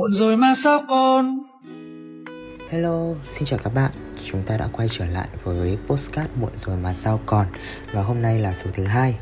Muộn 0.00 0.14
rồi 0.14 0.36
mà 0.36 0.52
sao 0.54 0.84
con? 0.88 1.38
Hello, 2.70 3.14
xin 3.24 3.44
chào 3.44 3.58
các 3.64 3.74
bạn. 3.74 3.90
Chúng 4.24 4.42
ta 4.42 4.56
đã 4.56 4.68
quay 4.72 4.88
trở 4.90 5.06
lại 5.06 5.28
với 5.44 5.78
postcard 5.86 6.30
muộn 6.40 6.50
rồi 6.56 6.76
mà 6.76 6.94
sao 6.94 7.20
còn 7.26 7.46
Và 7.92 8.02
hôm 8.02 8.22
nay 8.22 8.38
là 8.38 8.54
số 8.54 8.70
thứ 8.74 8.84
hai. 8.84 9.16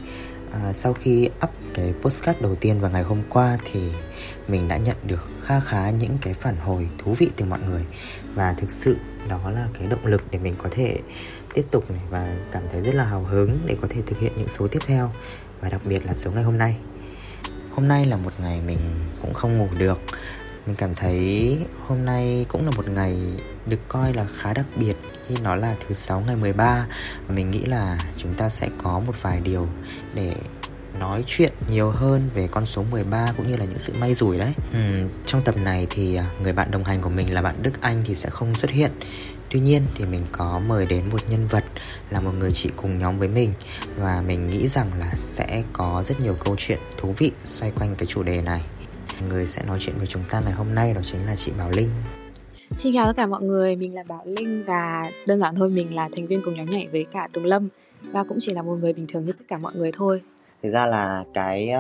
À, 0.53 0.73
Sau 0.73 0.93
khi 0.93 1.29
up 1.45 1.51
cái 1.75 1.95
postcard 2.03 2.41
đầu 2.41 2.55
tiên 2.55 2.81
vào 2.81 2.91
ngày 2.91 3.03
hôm 3.03 3.23
qua 3.29 3.59
Thì 3.73 3.81
mình 4.49 4.69
đã 4.69 4.77
nhận 4.77 4.97
được 5.07 5.31
kha 5.43 5.61
khá 5.61 5.91
những 5.91 6.19
cái 6.23 6.35
phản 6.35 6.57
hồi 6.57 6.89
thú 6.99 7.15
vị 7.19 7.31
từ 7.37 7.45
mọi 7.45 7.61
người. 7.69 7.85
Và 8.35 8.53
thực 8.53 8.71
sự 8.71 8.97
đó 9.29 9.51
là 9.51 9.67
cái 9.79 9.89
động 9.89 10.07
lực 10.07 10.23
để 10.31 10.39
mình 10.39 10.55
có 10.59 10.69
thể 10.71 10.99
tiếp 11.55 11.65
tục 11.71 11.91
này 11.91 12.03
Và 12.11 12.35
cảm 12.53 12.63
thấy 12.73 12.81
rất 12.81 12.95
là 12.95 13.05
hào 13.05 13.23
hứng 13.23 13.59
để 13.67 13.77
có 13.83 13.89
thể 13.91 14.03
thực 14.07 14.19
hiện 14.19 14.33
những 14.37 14.49
số 14.49 14.69
tiếp 14.69 14.81
theo. 14.87 15.11
Và 15.61 15.69
đặc 15.69 15.81
biệt 15.85 16.07
là 16.07 16.15
số 16.15 16.31
ngày 16.31 16.43
hôm 16.43 16.59
nay. 16.59 16.77
Hôm 17.75 17.89
nay 17.89 18.07
là 18.07 18.17
một 18.17 18.33
ngày 18.43 18.61
mình 18.67 18.79
cũng 19.23 19.35
không 19.35 19.59
ngủ 19.59 19.69
được 19.79 19.99
mình 20.69 20.77
cảm 20.77 20.95
thấy 20.95 21.59
hôm 21.87 22.05
nay 22.05 22.47
cũng 22.49 22.65
là 22.65 22.71
một 22.77 22.89
ngày 22.89 23.17
được 23.67 23.81
coi 23.89 24.15
là 24.15 24.27
khá 24.37 24.55
đặc 24.55 24.67
biệt 24.77 24.97
khi 25.29 25.35
nó 25.43 25.57
là 25.57 25.77
thứ 25.89 25.95
sáu 25.95 26.21
ngày 26.21 26.37
13 26.37 26.87
và 27.27 27.35
mình 27.35 27.51
nghĩ 27.51 27.65
là 27.65 27.99
chúng 28.17 28.35
ta 28.35 28.49
sẽ 28.49 28.69
có 28.83 29.01
một 29.07 29.15
vài 29.23 29.41
điều 29.41 29.69
để 30.15 30.35
nói 30.99 31.25
chuyện 31.27 31.53
nhiều 31.69 31.91
hơn 31.91 32.31
về 32.35 32.49
con 32.51 32.67
số 32.67 32.85
13 32.91 33.33
cũng 33.37 33.49
như 33.49 33.57
là 33.57 33.65
những 33.65 33.79
sự 33.79 33.93
may 34.01 34.15
rủi 34.15 34.39
đấy. 34.39 34.55
Ừ, 34.73 34.79
trong 35.27 35.43
tập 35.43 35.57
này 35.57 35.87
thì 35.91 36.15
à, 36.15 36.31
người 36.43 36.53
bạn 36.53 36.71
đồng 36.71 36.85
hành 36.85 37.03
của 37.03 37.11
mình 37.11 37.35
là 37.35 37.43
bạn 37.43 37.63
Đức 37.63 37.81
Anh 37.81 38.03
thì 38.05 38.15
sẽ 38.15 38.31
không 38.31 38.55
xuất 38.55 38.71
hiện. 38.71 38.91
Tuy 39.51 39.61
nhiên 39.61 39.83
thì 39.95 40.05
mình 40.05 40.27
có 40.33 40.61
mời 40.67 40.87
đến 40.87 41.11
một 41.11 41.31
nhân 41.31 41.47
vật 41.47 41.65
là 42.11 42.21
một 42.21 42.33
người 42.39 42.53
chị 42.53 42.71
cùng 42.77 42.99
nhóm 42.99 43.19
với 43.19 43.29
mình 43.29 43.53
và 43.97 44.23
mình 44.27 44.51
nghĩ 44.51 44.69
rằng 44.69 44.91
là 44.99 45.13
sẽ 45.19 45.63
có 45.73 46.05
rất 46.07 46.21
nhiều 46.21 46.37
câu 46.45 46.55
chuyện 46.59 46.79
thú 46.97 47.15
vị 47.19 47.31
xoay 47.45 47.71
quanh 47.71 47.95
cái 47.95 48.07
chủ 48.07 48.23
đề 48.23 48.43
này. 48.43 48.63
Người 49.29 49.47
sẽ 49.47 49.65
nói 49.67 49.79
chuyện 49.81 49.99
với 49.99 50.07
chúng 50.07 50.23
ta 50.31 50.41
ngày 50.41 50.53
hôm 50.53 50.75
nay 50.75 50.95
đó 50.95 51.01
chính 51.05 51.27
là 51.27 51.37
chị 51.37 51.53
Bảo 51.59 51.71
Linh. 51.71 51.89
Xin 52.77 52.95
chào 52.95 53.07
tất 53.07 53.17
cả 53.17 53.27
mọi 53.27 53.43
người, 53.43 53.77
mình 53.77 53.95
là 53.95 54.03
Bảo 54.03 54.23
Linh 54.25 54.65
và 54.67 55.11
đơn 55.27 55.41
giản 55.41 55.55
thôi 55.55 55.69
mình 55.69 55.95
là 55.95 56.09
thành 56.17 56.27
viên 56.27 56.43
cùng 56.45 56.55
nhóm 56.55 56.71
nhảy 56.71 56.89
với 56.93 57.07
cả 57.13 57.29
Tùng 57.33 57.45
Lâm 57.45 57.69
và 58.03 58.25
cũng 58.25 58.39
chỉ 58.41 58.53
là 58.53 58.63
một 58.63 58.75
người 58.75 58.93
bình 58.93 59.07
thường 59.09 59.27
như 59.27 59.33
tất 59.33 59.45
cả 59.49 59.59
mọi 59.59 59.75
người 59.75 59.93
thôi. 59.93 60.23
Thực 60.63 60.71
ra 60.71 60.87
là 60.87 61.25
cái 61.35 61.71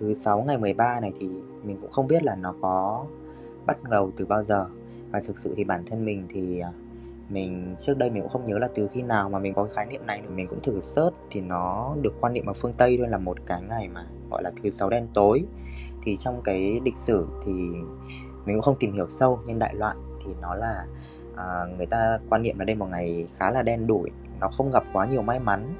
thứ 0.00 0.12
sáu 0.12 0.42
ngày 0.42 0.58
13 0.58 1.00
này 1.00 1.12
thì 1.20 1.28
mình 1.64 1.78
cũng 1.80 1.90
không 1.90 2.06
biết 2.06 2.24
là 2.24 2.34
nó 2.34 2.54
có 2.62 3.04
bắt 3.66 3.82
đầu 3.90 4.12
từ 4.16 4.26
bao 4.26 4.42
giờ 4.42 4.66
và 5.10 5.20
thực 5.26 5.38
sự 5.38 5.54
thì 5.56 5.64
bản 5.64 5.84
thân 5.86 6.04
mình 6.04 6.26
thì 6.28 6.62
mình 7.28 7.74
trước 7.78 7.98
đây 7.98 8.10
mình 8.10 8.22
cũng 8.22 8.30
không 8.30 8.44
nhớ 8.44 8.58
là 8.58 8.68
từ 8.74 8.88
khi 8.92 9.02
nào 9.02 9.28
mà 9.28 9.38
mình 9.38 9.54
có 9.54 9.64
cái 9.64 9.74
khái 9.74 9.86
niệm 9.86 10.06
này 10.06 10.22
mình 10.34 10.46
cũng 10.46 10.62
thử 10.62 10.80
search 10.80 11.14
thì 11.30 11.40
nó 11.40 11.94
được 12.02 12.14
quan 12.20 12.32
niệm 12.32 12.46
ở 12.46 12.52
phương 12.52 12.72
Tây 12.72 12.96
thôi 12.98 13.08
là 13.08 13.18
một 13.18 13.36
cái 13.46 13.62
ngày 13.68 13.88
mà 13.88 14.00
gọi 14.30 14.42
là 14.42 14.50
thứ 14.62 14.70
sáu 14.70 14.90
đen 14.90 15.06
tối 15.14 15.42
thì 16.02 16.16
trong 16.16 16.42
cái 16.42 16.80
lịch 16.84 16.96
sử 16.96 17.26
thì 17.42 17.52
mình 18.44 18.56
cũng 18.56 18.62
không 18.62 18.78
tìm 18.78 18.92
hiểu 18.92 19.08
sâu 19.08 19.40
nhưng 19.44 19.58
đại 19.58 19.74
loại 19.74 19.96
thì 20.24 20.34
nó 20.42 20.54
là 20.54 20.86
à, 21.36 21.44
người 21.76 21.86
ta 21.86 22.18
quan 22.28 22.42
niệm 22.42 22.58
là 22.58 22.64
đây 22.64 22.76
một 22.76 22.88
ngày 22.90 23.26
khá 23.38 23.50
là 23.50 23.62
đen 23.62 23.86
đủi 23.86 24.10
nó 24.42 24.48
không 24.48 24.70
gặp 24.70 24.84
quá 24.92 25.06
nhiều 25.06 25.22
may 25.22 25.40
mắn. 25.40 25.74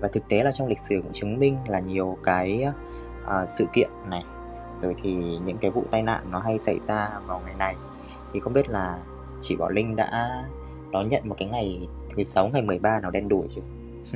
Và 0.00 0.08
thực 0.12 0.28
tế 0.28 0.44
là 0.44 0.52
trong 0.52 0.68
lịch 0.68 0.78
sử 0.78 1.00
cũng 1.02 1.12
chứng 1.12 1.38
minh 1.38 1.56
là 1.66 1.80
nhiều 1.80 2.18
cái 2.22 2.66
à, 3.26 3.46
sự 3.46 3.66
kiện 3.72 3.90
này 4.06 4.24
rồi 4.82 4.94
thì 5.02 5.14
những 5.44 5.58
cái 5.58 5.70
vụ 5.70 5.84
tai 5.90 6.02
nạn 6.02 6.20
nó 6.30 6.38
hay 6.38 6.58
xảy 6.58 6.78
ra 6.88 7.10
vào 7.26 7.40
ngày 7.44 7.54
này. 7.58 7.74
Thì 8.32 8.40
không 8.40 8.52
biết 8.52 8.68
là 8.68 8.98
chị 9.40 9.56
Bảo 9.56 9.70
Linh 9.70 9.96
đã 9.96 10.42
đón 10.90 11.08
nhận 11.08 11.28
một 11.28 11.34
cái 11.38 11.48
ngày 11.48 11.88
thứ 12.16 12.24
sáu 12.24 12.48
ngày 12.48 12.62
13 12.62 13.00
nào 13.00 13.10
đen 13.10 13.28
đủi 13.28 13.46
chưa? 13.50 13.62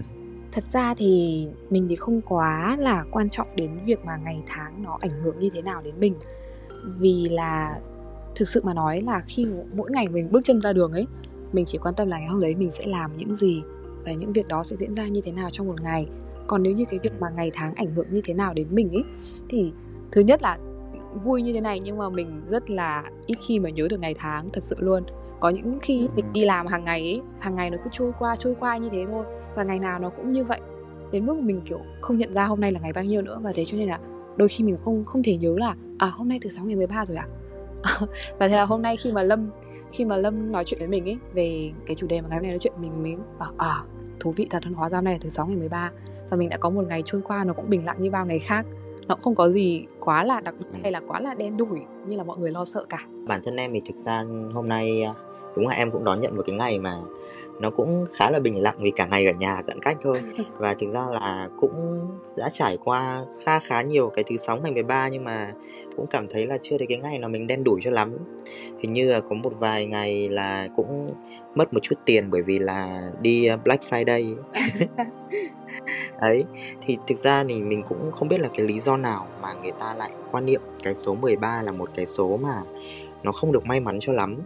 thật 0.54 0.64
ra 0.64 0.94
thì 0.94 1.46
mình 1.70 1.86
thì 1.88 1.96
không 1.96 2.20
quá 2.20 2.76
là 2.80 3.04
quan 3.10 3.30
trọng 3.30 3.48
đến 3.56 3.70
việc 3.84 4.04
mà 4.04 4.16
ngày 4.16 4.42
tháng 4.46 4.82
nó 4.82 4.98
ảnh 5.00 5.22
hưởng 5.22 5.38
như 5.38 5.50
thế 5.52 5.62
nào 5.62 5.82
đến 5.82 5.94
mình. 6.00 6.14
Vì 6.98 7.28
là 7.30 7.80
thực 8.34 8.48
sự 8.48 8.60
mà 8.64 8.74
nói 8.74 9.02
là 9.02 9.22
khi 9.26 9.46
mỗi 9.74 9.90
ngày 9.90 10.08
mình 10.08 10.32
bước 10.32 10.40
chân 10.44 10.60
ra 10.60 10.72
đường 10.72 10.92
ấy, 10.92 11.06
mình 11.52 11.64
chỉ 11.64 11.78
quan 11.78 11.94
tâm 11.94 12.08
là 12.08 12.18
ngày 12.18 12.28
hôm 12.28 12.40
đấy 12.40 12.54
mình 12.54 12.70
sẽ 12.70 12.86
làm 12.86 13.16
những 13.16 13.34
gì 13.34 13.62
và 14.04 14.12
những 14.12 14.32
việc 14.32 14.48
đó 14.48 14.62
sẽ 14.62 14.76
diễn 14.76 14.94
ra 14.94 15.06
như 15.06 15.20
thế 15.20 15.32
nào 15.32 15.50
trong 15.50 15.66
một 15.66 15.80
ngày. 15.82 16.08
Còn 16.46 16.62
nếu 16.62 16.72
như 16.72 16.84
cái 16.90 16.98
việc 16.98 17.12
mà 17.20 17.28
ngày 17.30 17.50
tháng 17.54 17.74
ảnh 17.74 17.94
hưởng 17.94 18.06
như 18.10 18.20
thế 18.24 18.34
nào 18.34 18.54
đến 18.54 18.66
mình 18.70 18.92
ấy, 18.92 19.04
thì 19.48 19.72
thứ 20.12 20.20
nhất 20.20 20.42
là 20.42 20.58
vui 21.24 21.42
như 21.42 21.52
thế 21.52 21.60
này 21.60 21.80
nhưng 21.84 21.98
mà 21.98 22.08
mình 22.08 22.42
rất 22.48 22.70
là 22.70 23.04
ít 23.26 23.36
khi 23.48 23.58
mà 23.58 23.70
nhớ 23.70 23.86
được 23.90 24.00
ngày 24.00 24.14
tháng, 24.18 24.50
thật 24.52 24.64
sự 24.64 24.76
luôn 24.78 25.02
có 25.40 25.50
những 25.50 25.78
khi 25.82 26.08
mình 26.16 26.32
đi 26.32 26.44
làm 26.44 26.66
hàng 26.66 26.84
ngày 26.84 27.00
ấy 27.00 27.20
hàng 27.38 27.54
ngày 27.54 27.70
nó 27.70 27.78
cứ 27.84 27.90
trôi 27.92 28.12
qua 28.18 28.36
trôi 28.36 28.54
qua 28.60 28.76
như 28.76 28.88
thế 28.92 29.06
thôi. 29.10 29.24
Và 29.54 29.64
ngày 29.64 29.78
nào 29.78 29.98
nó 29.98 30.10
cũng 30.10 30.32
như 30.32 30.44
vậy. 30.44 30.60
Đến 31.12 31.26
mức 31.26 31.36
mình 31.36 31.60
kiểu 31.68 31.80
không 32.00 32.18
nhận 32.18 32.32
ra 32.32 32.44
hôm 32.44 32.60
nay 32.60 32.72
là 32.72 32.80
ngày 32.80 32.92
bao 32.92 33.04
nhiêu 33.04 33.22
nữa. 33.22 33.40
Và 33.42 33.52
thế 33.54 33.64
cho 33.64 33.78
nên 33.78 33.88
là 33.88 33.98
đôi 34.36 34.48
khi 34.48 34.64
mình 34.64 34.76
không 34.84 35.04
không 35.04 35.22
thể 35.22 35.36
nhớ 35.36 35.54
là 35.58 35.74
à 35.98 36.06
hôm 36.06 36.28
nay 36.28 36.38
thứ 36.42 36.48
sáu 36.48 36.64
ngày 36.64 36.76
13 36.76 37.04
rồi 37.04 37.16
à 37.16 37.26
và 38.38 38.48
thế 38.48 38.56
là 38.56 38.64
hôm 38.64 38.82
nay 38.82 38.96
khi 38.96 39.12
mà 39.12 39.22
lâm 39.22 39.44
khi 39.92 40.04
mà 40.04 40.16
lâm 40.16 40.52
nói 40.52 40.64
chuyện 40.66 40.78
với 40.78 40.88
mình 40.88 41.04
ấy 41.04 41.18
về 41.34 41.72
cái 41.86 41.94
chủ 41.94 42.06
đề 42.06 42.20
mà 42.20 42.28
ngày 42.28 42.36
hôm 42.38 42.42
nay 42.42 42.52
nói 42.52 42.58
chuyện 42.58 42.72
mình 42.78 43.02
mới 43.02 43.16
bảo 43.38 43.52
à 43.58 43.82
thú 44.20 44.32
vị 44.36 44.46
thật 44.50 44.62
hóa 44.74 44.88
ra 44.88 44.98
hôm 44.98 45.04
nay 45.04 45.14
là 45.14 45.18
thứ 45.22 45.28
sáu 45.28 45.46
ngày 45.46 45.56
13 45.56 45.90
và 46.30 46.36
mình 46.36 46.48
đã 46.48 46.56
có 46.56 46.70
một 46.70 46.84
ngày 46.88 47.02
trôi 47.06 47.20
qua 47.24 47.44
nó 47.44 47.52
cũng 47.52 47.70
bình 47.70 47.84
lặng 47.84 47.96
như 47.98 48.10
bao 48.10 48.26
ngày 48.26 48.38
khác 48.38 48.66
nó 49.08 49.16
không 49.22 49.34
có 49.34 49.48
gì 49.48 49.86
quá 50.00 50.24
là 50.24 50.40
đặc 50.40 50.54
biệt 50.58 50.78
hay 50.82 50.92
là 50.92 51.00
quá 51.08 51.20
là 51.20 51.34
đen 51.34 51.56
đủi 51.56 51.80
như 52.06 52.16
là 52.16 52.24
mọi 52.24 52.38
người 52.38 52.50
lo 52.50 52.64
sợ 52.64 52.84
cả. 52.88 52.98
Bản 53.26 53.40
thân 53.44 53.56
em 53.56 53.72
thì 53.74 53.82
thực 53.86 53.96
ra 53.96 54.24
hôm 54.52 54.68
nay 54.68 55.02
à, 55.02 55.14
đúng 55.56 55.66
là 55.66 55.74
em 55.74 55.90
cũng 55.90 56.04
đón 56.04 56.20
nhận 56.20 56.36
một 56.36 56.42
cái 56.46 56.56
ngày 56.56 56.78
mà 56.78 57.00
nó 57.60 57.70
cũng 57.70 58.06
khá 58.12 58.30
là 58.30 58.38
bình 58.38 58.62
lặng 58.62 58.76
vì 58.78 58.90
cả 58.90 59.06
ngày 59.06 59.26
ở 59.26 59.32
nhà 59.32 59.62
giãn 59.62 59.80
cách 59.80 59.96
thôi. 60.02 60.20
Và 60.58 60.74
thực 60.74 60.88
ra 60.92 61.06
là 61.10 61.48
cũng 61.60 62.08
đã 62.36 62.48
trải 62.52 62.78
qua 62.84 63.24
kha 63.44 63.58
khá 63.58 63.82
nhiều 63.82 64.10
cái 64.14 64.24
thứ 64.28 64.36
sáu 64.36 64.56
ngày 64.56 64.72
13 64.72 65.08
nhưng 65.08 65.24
mà 65.24 65.52
cũng 65.96 66.06
cảm 66.06 66.26
thấy 66.26 66.46
là 66.46 66.58
chưa 66.62 66.78
thấy 66.78 66.86
cái 66.86 66.98
ngày 66.98 67.18
nào 67.18 67.30
mình 67.30 67.46
đen 67.46 67.64
đủi 67.64 67.80
cho 67.84 67.90
lắm. 67.90 68.12
Hình 68.78 68.92
như 68.92 69.12
là 69.12 69.20
có 69.20 69.34
một 69.34 69.52
vài 69.58 69.86
ngày 69.86 70.28
là 70.28 70.68
cũng 70.76 71.14
mất 71.54 71.74
một 71.74 71.80
chút 71.82 71.94
tiền 72.04 72.30
bởi 72.30 72.42
vì 72.42 72.58
là 72.58 73.10
đi 73.22 73.46
ờ, 73.46 73.56
Black 73.64 73.84
Friday 73.90 74.34
ấy 76.24 76.44
thì 76.80 76.98
thực 77.06 77.18
ra 77.18 77.44
thì 77.48 77.62
mình 77.62 77.82
cũng 77.88 78.12
không 78.12 78.28
biết 78.28 78.40
là 78.40 78.48
cái 78.54 78.66
lý 78.66 78.80
do 78.80 78.96
nào 78.96 79.26
mà 79.42 79.52
người 79.62 79.72
ta 79.72 79.94
lại 79.94 80.10
quan 80.32 80.46
niệm 80.46 80.60
cái 80.82 80.94
số 80.94 81.14
13 81.14 81.62
là 81.62 81.72
một 81.72 81.90
cái 81.94 82.06
số 82.06 82.36
mà 82.36 82.62
nó 83.22 83.32
không 83.32 83.52
được 83.52 83.66
may 83.66 83.80
mắn 83.80 83.98
cho 84.00 84.12
lắm. 84.12 84.40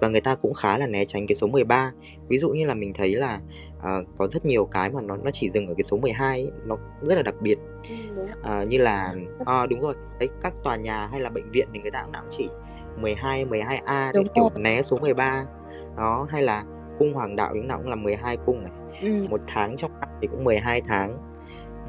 Và 0.00 0.08
người 0.08 0.20
ta 0.20 0.34
cũng 0.34 0.54
khá 0.54 0.78
là 0.78 0.86
né 0.86 1.04
tránh 1.04 1.26
cái 1.26 1.36
số 1.36 1.46
13 1.46 1.92
ví 2.28 2.38
dụ 2.38 2.50
như 2.50 2.66
là 2.66 2.74
mình 2.74 2.92
thấy 2.92 3.14
là 3.14 3.40
uh, 3.78 4.06
có 4.18 4.26
rất 4.26 4.44
nhiều 4.44 4.64
cái 4.64 4.90
mà 4.90 5.00
nó 5.02 5.16
nó 5.16 5.30
chỉ 5.30 5.50
dừng 5.50 5.66
ở 5.66 5.74
cái 5.74 5.82
số 5.82 5.96
12 5.96 6.40
ấy, 6.40 6.50
nó 6.64 6.76
rất 7.02 7.14
là 7.14 7.22
đặc 7.22 7.34
biệt. 7.40 7.58
Uh, 8.30 8.68
như 8.68 8.78
là 8.78 9.14
uh, 9.40 9.70
đúng 9.70 9.80
rồi 9.80 9.94
đấy 10.18 10.28
các 10.42 10.54
tòa 10.64 10.76
nhà 10.76 11.06
hay 11.06 11.20
là 11.20 11.30
bệnh 11.30 11.50
viện 11.50 11.68
thì 11.74 11.80
người 11.80 11.90
ta 11.90 12.02
cũng 12.02 12.26
chỉ 12.30 12.48
12 12.96 13.44
12A 13.44 14.12
để 14.12 14.20
kiểu 14.34 14.50
né 14.56 14.82
số 14.82 14.98
13 14.98 15.44
đó 15.96 16.26
hay 16.30 16.42
là 16.42 16.64
cung 16.98 17.12
hoàng 17.12 17.36
đạo 17.36 17.54
lúc 17.54 17.64
nào 17.64 17.78
cũng 17.78 17.88
là 17.88 17.96
12 17.96 18.36
cung 18.36 18.62
này 18.62 18.72
ừ. 19.02 19.26
một 19.30 19.40
tháng 19.46 19.76
trong 19.76 19.90
năm 20.00 20.08
thì 20.20 20.26
cũng 20.26 20.44
12 20.44 20.80
tháng 20.80 21.18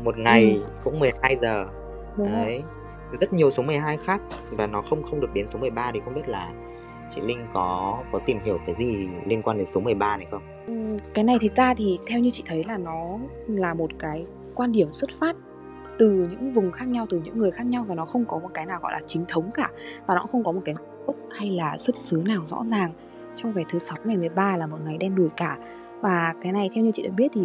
một 0.03 0.17
ngày 0.17 0.53
ừ. 0.53 0.69
cũng 0.83 0.99
12 0.99 1.37
giờ 1.41 1.65
đúng 2.17 2.27
đấy 2.27 2.63
rồi. 3.11 3.17
rất 3.21 3.33
nhiều 3.33 3.51
số 3.51 3.63
12 3.63 3.97
khác 3.97 4.21
và 4.51 4.67
nó 4.67 4.81
không 4.81 5.03
không 5.03 5.19
được 5.19 5.33
đến 5.33 5.47
số 5.47 5.59
13 5.59 5.91
thì 5.93 5.99
không 6.05 6.13
biết 6.13 6.27
là 6.27 6.51
chị 7.15 7.21
Linh 7.21 7.47
có 7.53 7.97
có 8.11 8.19
tìm 8.25 8.39
hiểu 8.45 8.59
cái 8.65 8.75
gì 8.75 9.07
liên 9.25 9.41
quan 9.41 9.57
đến 9.57 9.65
số 9.65 9.79
13 9.79 10.17
này 10.17 10.27
không? 10.31 10.41
Ừ, 10.67 10.97
cái 11.13 11.23
này 11.23 11.37
thì 11.41 11.49
ta 11.49 11.73
thì 11.73 11.99
theo 12.07 12.19
như 12.19 12.31
chị 12.31 12.43
thấy 12.47 12.63
là 12.67 12.77
nó 12.77 13.17
là 13.47 13.73
một 13.73 13.91
cái 13.99 14.25
quan 14.55 14.71
điểm 14.71 14.93
xuất 14.93 15.09
phát 15.19 15.35
từ 15.97 16.27
những 16.31 16.51
vùng 16.51 16.71
khác 16.71 16.87
nhau 16.87 17.05
từ 17.09 17.21
những 17.23 17.37
người 17.37 17.51
khác 17.51 17.65
nhau 17.65 17.85
và 17.87 17.95
nó 17.95 18.05
không 18.05 18.25
có 18.25 18.39
một 18.39 18.49
cái 18.53 18.65
nào 18.65 18.79
gọi 18.81 18.91
là 18.91 18.99
chính 19.07 19.25
thống 19.27 19.51
cả 19.53 19.69
và 20.05 20.15
nó 20.15 20.21
cũng 20.21 20.31
không 20.31 20.43
có 20.43 20.51
một 20.51 20.61
cái 20.65 20.75
gốc 21.07 21.15
hay 21.31 21.49
là 21.49 21.77
xuất 21.77 21.97
xứ 21.97 22.23
nào 22.25 22.45
rõ 22.45 22.63
ràng 22.63 22.93
trong 23.35 23.53
cái 23.53 23.65
thứ 23.69 23.79
sáu 23.79 23.97
ngày 24.03 24.17
13 24.17 24.57
là 24.57 24.67
một 24.67 24.77
ngày 24.85 24.97
đen 24.97 25.15
đủi 25.15 25.29
cả 25.37 25.57
và 26.01 26.33
cái 26.43 26.51
này 26.51 26.69
theo 26.75 26.83
như 26.83 26.91
chị 26.91 27.03
đã 27.03 27.09
biết 27.09 27.31
thì 27.33 27.41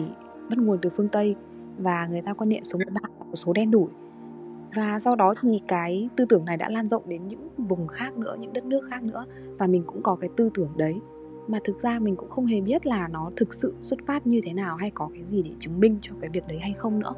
bắt 0.50 0.58
nguồn 0.58 0.78
từ 0.82 0.90
phương 0.96 1.08
Tây 1.08 1.34
và 1.78 2.06
người 2.10 2.22
ta 2.22 2.32
quan 2.32 2.48
niệm 2.48 2.64
số 2.64 2.76
13 2.76 3.00
là 3.02 3.24
một 3.24 3.34
số 3.34 3.52
đen 3.52 3.70
đủi. 3.70 3.88
Và 4.74 4.98
sau 4.98 5.16
đó 5.16 5.34
thì 5.42 5.60
cái 5.68 6.08
tư 6.16 6.24
tưởng 6.28 6.44
này 6.44 6.56
đã 6.56 6.68
lan 6.68 6.88
rộng 6.88 7.02
đến 7.06 7.28
những 7.28 7.48
vùng 7.56 7.86
khác 7.86 8.16
nữa, 8.16 8.36
những 8.40 8.52
đất 8.52 8.64
nước 8.64 8.80
khác 8.90 9.02
nữa 9.02 9.26
và 9.58 9.66
mình 9.66 9.82
cũng 9.86 10.02
có 10.02 10.16
cái 10.16 10.30
tư 10.36 10.50
tưởng 10.54 10.70
đấy. 10.76 10.94
Mà 11.48 11.58
thực 11.64 11.80
ra 11.80 11.98
mình 11.98 12.16
cũng 12.16 12.30
không 12.30 12.46
hề 12.46 12.60
biết 12.60 12.86
là 12.86 13.08
nó 13.08 13.30
thực 13.36 13.54
sự 13.54 13.74
xuất 13.82 13.98
phát 14.06 14.26
như 14.26 14.40
thế 14.44 14.52
nào 14.52 14.76
hay 14.76 14.90
có 14.90 15.08
cái 15.14 15.24
gì 15.24 15.42
để 15.42 15.50
chứng 15.58 15.80
minh 15.80 15.98
cho 16.00 16.12
cái 16.20 16.30
việc 16.32 16.48
đấy 16.48 16.58
hay 16.58 16.72
không 16.72 16.98
nữa. 16.98 17.14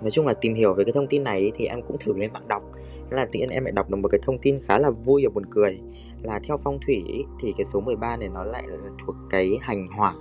Nói 0.00 0.10
chung 0.10 0.26
là 0.26 0.34
tìm 0.34 0.54
hiểu 0.54 0.74
về 0.74 0.84
cái 0.84 0.92
thông 0.92 1.06
tin 1.06 1.24
này 1.24 1.52
thì 1.54 1.66
em 1.66 1.82
cũng 1.88 1.96
thử 2.00 2.12
lên 2.16 2.32
mạng 2.32 2.48
đọc. 2.48 2.62
Thế 3.10 3.16
là 3.16 3.26
tự 3.32 3.40
nhiên 3.40 3.48
em 3.48 3.64
lại 3.64 3.72
đọc 3.72 3.90
được 3.90 3.96
một 3.96 4.08
cái 4.08 4.20
thông 4.22 4.38
tin 4.38 4.58
khá 4.62 4.78
là 4.78 4.90
vui 4.90 5.22
và 5.24 5.30
buồn 5.34 5.46
cười 5.50 5.80
là 6.22 6.40
theo 6.48 6.56
phong 6.64 6.78
thủy 6.86 7.24
thì 7.40 7.54
cái 7.56 7.64
số 7.64 7.80
13 7.80 8.16
này 8.16 8.28
nó 8.28 8.44
lại 8.44 8.64
thuộc 9.06 9.16
cái 9.30 9.58
hành 9.62 9.86
hỏa. 9.96 10.14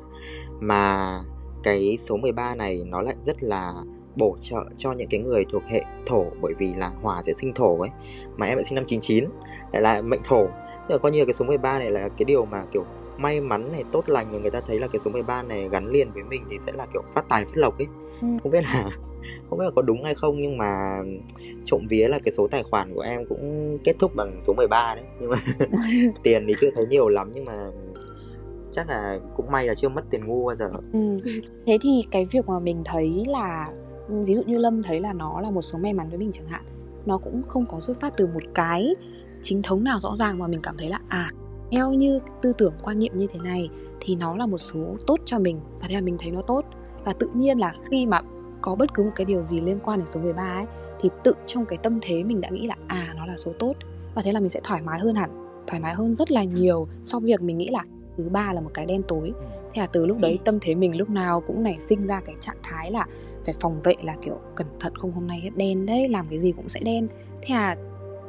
Mà 0.60 1.20
cái 1.64 1.98
số 2.02 2.18
13 2.18 2.56
này 2.56 2.84
nó 2.86 3.02
lại 3.02 3.16
rất 3.26 3.44
là 3.44 3.74
bổ 4.16 4.38
trợ 4.42 4.66
cho 4.78 4.92
những 4.92 5.08
cái 5.10 5.20
người 5.20 5.46
thuộc 5.52 5.64
hệ 5.68 5.84
thổ, 6.06 6.26
bởi 6.42 6.54
vì 6.58 6.74
là 6.74 6.92
hỏa 7.02 7.24
sẽ 7.24 7.34
sinh 7.34 7.54
thổ 7.54 7.80
ấy. 7.80 7.90
Mà 8.38 8.46
em 8.46 8.58
lại 8.58 8.66
sinh 8.66 8.76
năm 8.76 8.84
99 8.88 9.26
lại 9.72 9.82
là 9.82 10.02
mệnh 10.02 10.22
thổ. 10.24 10.46
Tức 10.88 10.96
là 10.96 10.98
coi 10.98 11.12
như 11.12 11.20
là 11.20 11.26
cái 11.26 11.34
số 11.34 11.46
13 11.46 11.80
này 11.80 11.92
là 11.92 12.10
cái 12.10 12.26
điều 12.26 12.46
mà, 12.46 12.64
kiểu 12.72 12.86
may 13.22 13.42
mắn 13.42 13.72
này 13.72 13.84
tốt 13.92 14.10
lành 14.10 14.28
và 14.32 14.40
người 14.40 14.52
ta 14.52 14.62
thấy 14.68 14.80
là 14.80 14.88
cái 14.88 15.00
số 15.00 15.12
13 15.12 15.44
này 15.44 15.70
gắn 15.70 15.92
liền 15.92 16.12
với 16.12 16.24
mình 16.24 16.42
thì 16.50 16.58
sẽ 16.66 16.72
là 16.72 16.86
kiểu 16.94 17.02
phát 17.16 17.26
tài 17.30 17.46
phát 17.46 17.58
lộc 17.58 17.78
ấy 17.78 17.88
ừ. 18.22 18.28
không 18.44 18.52
biết 18.52 18.64
là 18.64 18.90
không 19.50 19.60
biết 19.60 19.66
là 19.66 19.72
có 19.76 19.82
đúng 19.82 20.04
hay 20.04 20.16
không 20.16 20.40
nhưng 20.40 20.58
mà 20.58 21.00
trộm 21.66 21.82
vía 21.90 22.08
là 22.08 22.20
cái 22.20 22.32
số 22.32 22.48
tài 22.48 22.64
khoản 22.64 22.94
của 22.94 23.02
em 23.02 23.26
cũng 23.30 23.78
kết 23.84 23.96
thúc 24.00 24.16
bằng 24.16 24.42
số 24.42 24.54
13 24.54 24.96
đấy 24.96 25.06
nhưng 25.20 25.30
mà 25.30 25.38
tiền 26.24 26.46
thì 26.48 26.56
chưa 26.62 26.70
thấy 26.76 26.86
nhiều 26.86 27.10
lắm 27.10 27.32
nhưng 27.34 27.46
mà 27.46 27.70
chắc 28.72 28.90
là 28.90 29.20
cũng 29.36 29.52
may 29.52 29.68
là 29.68 29.76
chưa 29.76 29.90
mất 29.90 30.02
tiền 30.10 30.26
ngu 30.26 30.46
bao 30.46 30.56
giờ 30.56 30.72
ừ. 30.94 31.20
thế 31.66 31.78
thì 31.82 32.04
cái 32.12 32.26
việc 32.26 32.48
mà 32.48 32.60
mình 32.60 32.82
thấy 32.86 33.24
là 33.28 33.70
ví 34.08 34.36
dụ 34.36 34.42
như 34.46 34.58
lâm 34.58 34.84
thấy 34.84 35.00
là 35.00 35.14
nó 35.14 35.42
là 35.42 35.52
một 35.52 35.62
số 35.62 35.80
may 35.80 35.94
mắn 35.94 36.10
với 36.10 36.18
mình 36.18 36.32
chẳng 36.32 36.48
hạn 36.48 36.62
nó 37.06 37.18
cũng 37.18 37.42
không 37.48 37.66
có 37.66 37.80
xuất 37.80 38.00
phát 38.02 38.14
từ 38.18 38.28
một 38.28 38.44
cái 38.54 38.96
chính 39.42 39.62
thống 39.62 39.84
nào 39.84 40.00
rõ 40.00 40.16
ràng 40.16 40.40
mà 40.40 40.48
mình 40.48 40.60
cảm 40.64 40.78
thấy 40.78 40.90
là 40.90 41.00
à 41.08 41.30
theo 41.72 41.94
như 41.94 42.20
tư 42.42 42.54
tưởng 42.58 42.74
quan 42.82 43.00
niệm 43.00 43.12
như 43.16 43.28
thế 43.34 43.40
này 43.40 43.70
thì 44.00 44.16
nó 44.16 44.36
là 44.36 44.46
một 44.46 44.58
số 44.58 44.96
tốt 45.08 45.20
cho 45.26 45.40
mình 45.40 45.58
và 45.82 45.88
thế 45.88 45.96
là 45.96 46.02
mình 46.02 46.18
thấy 46.20 46.32
nó 46.32 46.42
tốt. 46.42 46.66
Và 47.06 47.14
tự 47.14 47.30
nhiên 47.34 47.60
là 47.60 47.74
khi 47.92 48.06
mà 48.06 48.22
có 48.62 48.76
bất 48.76 48.94
cứ 48.94 49.04
một 49.04 49.12
cái 49.16 49.26
điều 49.26 49.44
gì 49.44 49.62
liên 49.62 49.78
quan 49.84 50.00
đến 50.00 50.06
số 50.06 50.20
13 50.20 50.44
ấy 50.44 50.66
thì 51.00 51.10
tự 51.24 51.34
trong 51.46 51.66
cái 51.66 51.78
tâm 51.78 52.00
thế 52.02 52.24
mình 52.24 52.42
đã 52.42 52.50
nghĩ 52.50 52.68
là 52.68 52.76
à 52.88 53.14
nó 53.18 53.26
là 53.26 53.38
số 53.38 53.52
tốt. 53.60 53.74
Và 54.16 54.22
thế 54.22 54.32
là 54.32 54.40
mình 54.40 54.50
sẽ 54.50 54.60
thoải 54.64 54.82
mái 54.86 55.00
hơn 55.00 55.16
hẳn 55.16 55.30
thoải 55.68 55.82
mái 55.82 55.94
hơn 55.94 56.14
rất 56.14 56.32
là 56.32 56.44
nhiều 56.44 56.88
so 57.02 57.20
với 57.20 57.28
việc 57.28 57.42
mình 57.42 57.58
nghĩ 57.58 57.68
là 57.68 57.84
thứ 58.18 58.30
ba 58.30 58.54
là 58.54 58.62
một 58.62 58.72
cái 58.74 58.86
đen 58.86 59.02
tối. 59.08 59.34
Thế 59.74 59.82
là 59.82 59.88
từ 59.88 60.06
lúc 60.06 60.18
đấy 60.20 60.40
tâm 60.46 60.58
thế 60.62 60.76
mình 60.76 60.98
lúc 60.98 61.10
nào 61.10 61.42
cũng 61.42 61.64
nảy 61.64 61.80
sinh 61.80 62.08
ra 62.08 62.22
cái 62.26 62.36
trạng 62.42 62.58
thái 62.64 62.92
là 62.92 63.06
phải 63.46 63.56
phòng 63.60 63.82
vệ 63.84 63.96
là 64.04 64.16
kiểu 64.22 64.40
cẩn 64.56 64.68
thận 64.80 64.96
không 64.96 65.12
hôm 65.12 65.28
nay 65.28 65.40
hết 65.40 65.50
đen 65.56 65.86
đấy 65.86 66.10
làm 66.10 66.28
cái 66.30 66.40
gì 66.40 66.52
cũng 66.52 66.70
sẽ 66.70 66.80
đen. 66.80 67.08
Thế 67.42 67.56
là 67.56 67.76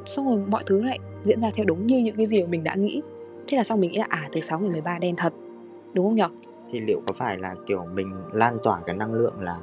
xong 0.07 0.29
rồi 0.29 0.39
mọi 0.49 0.63
thứ 0.67 0.83
lại 0.83 0.99
diễn 1.23 1.41
ra 1.41 1.51
theo 1.55 1.67
đúng 1.67 1.87
như 1.87 1.99
những 1.99 2.17
cái 2.17 2.27
gì 2.27 2.43
mà 2.43 2.49
mình 2.49 2.65
đã 2.65 2.75
nghĩ 2.75 3.03
thế 3.47 3.57
là 3.57 3.65
xong 3.65 3.81
mình 3.81 3.93
nghĩ 3.93 3.99
là 3.99 4.07
à 4.09 4.29
thứ 4.33 4.41
sáu 4.41 4.59
ngày 4.61 4.71
13 4.71 4.99
đen 5.01 5.17
thật. 5.17 5.33
Đúng 5.93 6.07
không 6.07 6.15
nhỉ 6.15 6.49
thì 6.73 6.81
liệu 6.81 7.01
có 7.07 7.13
phải 7.13 7.39
là 7.39 7.55
kiểu 7.67 7.85
mình 7.95 8.13
lan 8.33 8.59
tỏa 8.63 8.81
cái 8.87 8.97
năng 8.97 9.15
lượng 9.15 9.35
là 9.41 9.57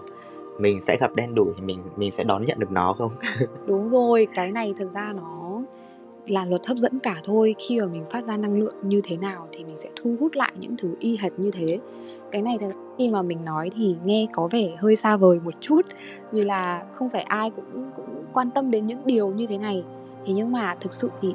mình 0.59 0.81
sẽ 0.81 0.97
gặp 0.99 1.15
đen 1.15 1.35
đủi 1.35 1.53
thì 1.57 1.61
mình 1.61 1.79
mình 1.97 2.11
sẽ 2.11 2.23
đón 2.23 2.43
nhận 2.43 2.59
được 2.59 2.71
nó 2.71 2.93
không? 2.93 3.09
Đúng 3.67 3.89
rồi 3.89 4.27
cái 4.35 4.51
này 4.51 4.73
thực 4.79 4.93
ra 4.93 5.13
nó 5.15 5.57
là 6.27 6.45
luật 6.45 6.67
hấp 6.67 6.77
dẫn 6.77 6.99
cả 6.99 7.21
thôi. 7.23 7.55
Khi 7.67 7.79
mà 7.79 7.85
mình 7.91 8.03
phát 8.11 8.23
ra 8.23 8.37
năng 8.37 8.53
lượng 8.59 8.75
như 8.83 9.01
thế 9.03 9.17
nào 9.17 9.47
thì 9.51 9.63
mình 9.63 9.77
sẽ 9.77 9.89
thu 9.95 10.15
hút 10.19 10.35
lại 10.35 10.51
những 10.59 10.77
thứ 10.77 10.95
y 10.99 11.17
hệt 11.17 11.31
như 11.37 11.51
thế. 11.51 11.79
Cái 12.31 12.41
này 12.41 12.57
thì 12.59 12.65
khi 12.97 13.09
mà 13.09 13.21
mình 13.21 13.45
nói 13.45 13.69
thì 13.75 13.95
nghe 14.05 14.27
có 14.33 14.47
vẻ 14.51 14.75
hơi 14.79 14.95
xa 14.95 15.17
vời 15.17 15.39
một 15.43 15.53
chút 15.59 15.81
vì 16.31 16.43
là 16.43 16.85
không 16.93 17.09
phải 17.09 17.21
ai 17.21 17.51
cũng 17.51 17.91
cũng 17.95 18.23
quan 18.33 18.51
tâm 18.51 18.71
đến 18.71 18.87
những 18.87 19.01
điều 19.05 19.27
như 19.27 19.47
thế 19.47 19.57
này. 19.57 19.83
Thế 20.25 20.33
nhưng 20.33 20.51
mà 20.51 20.75
thực 20.79 20.93
sự 20.93 21.09
thì 21.21 21.33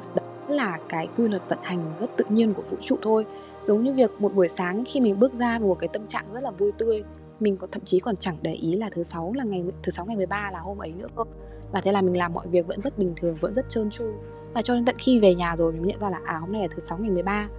là 0.49 0.79
cái 0.89 1.07
quy 1.17 1.27
luật 1.27 1.41
vận 1.49 1.59
hành 1.61 1.85
rất 1.99 2.17
tự 2.17 2.25
nhiên 2.29 2.53
của 2.53 2.63
vũ 2.69 2.77
trụ 2.81 2.97
thôi. 3.01 3.25
Giống 3.63 3.83
như 3.83 3.93
việc 3.93 4.11
một 4.19 4.33
buổi 4.35 4.49
sáng 4.49 4.83
khi 4.87 4.99
mình 4.99 5.19
bước 5.19 5.33
ra 5.33 5.59
một 5.59 5.79
cái 5.79 5.87
tâm 5.87 6.07
trạng 6.07 6.25
rất 6.33 6.43
là 6.43 6.51
vui 6.51 6.71
tươi, 6.77 7.03
mình 7.39 7.57
có 7.57 7.67
thậm 7.71 7.83
chí 7.85 7.99
còn 7.99 8.15
chẳng 8.15 8.37
để 8.41 8.53
ý 8.53 8.75
là 8.75 8.89
thứ 8.89 9.03
sáu 9.03 9.33
là 9.35 9.43
ngày, 9.43 9.63
thứ 9.83 9.89
sáu 9.89 10.05
ngày 10.05 10.15
13 10.15 10.49
là 10.51 10.59
hôm 10.59 10.77
ấy 10.77 10.91
nữa 10.91 11.07
cơ. 11.15 11.23
Và 11.71 11.81
thế 11.81 11.91
là 11.91 12.01
mình 12.01 12.17
làm 12.17 12.33
mọi 12.33 12.47
việc 12.47 12.67
vẫn 12.67 12.81
rất 12.81 12.97
bình 12.97 13.13
thường, 13.15 13.37
vẫn 13.41 13.53
rất 13.53 13.69
trơn 13.69 13.89
tru. 13.89 14.05
Và 14.53 14.61
cho 14.61 14.75
đến 14.75 14.85
tận 14.85 14.95
khi 14.99 15.19
về 15.19 15.35
nhà 15.35 15.55
rồi 15.55 15.71
mình 15.71 15.87
nhận 15.87 15.99
ra 15.99 16.09
là 16.09 16.19
à 16.25 16.37
hôm 16.37 16.51
nay 16.51 16.61
là 16.61 16.67
thứ 16.71 16.79
sáu 16.79 16.97
ngày 16.97 17.09
13 17.09 17.49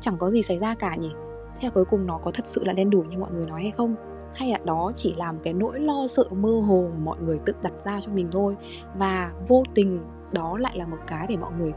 chẳng 0.00 0.16
có 0.18 0.30
gì 0.30 0.42
xảy 0.42 0.58
ra 0.58 0.74
cả 0.74 0.96
nhỉ? 0.96 1.10
Theo 1.60 1.70
cuối 1.70 1.84
cùng 1.84 2.06
nó 2.06 2.18
có 2.18 2.30
thật 2.30 2.46
sự 2.46 2.64
là 2.64 2.72
đen 2.72 2.90
đủ 2.90 3.02
như 3.02 3.18
mọi 3.18 3.30
người 3.30 3.46
nói 3.46 3.62
hay 3.62 3.70
không? 3.70 3.94
Hay 4.34 4.50
là 4.50 4.58
đó 4.64 4.92
chỉ 4.94 5.14
làm 5.16 5.38
cái 5.38 5.52
nỗi 5.52 5.80
lo 5.80 6.06
sợ 6.06 6.24
mơ 6.30 6.60
hồ 6.66 6.88
mà 6.92 6.98
mọi 7.04 7.16
người 7.20 7.38
tự 7.44 7.52
đặt 7.62 7.72
ra 7.84 8.00
cho 8.00 8.12
mình 8.12 8.28
thôi? 8.32 8.56
Và 8.96 9.32
vô 9.48 9.62
tình 9.74 10.00
đó 10.32 10.58
lại 10.58 10.78
là 10.78 10.86
một 10.86 10.96
cái 11.06 11.26
để 11.28 11.36
mọi 11.36 11.52
người 11.58 11.72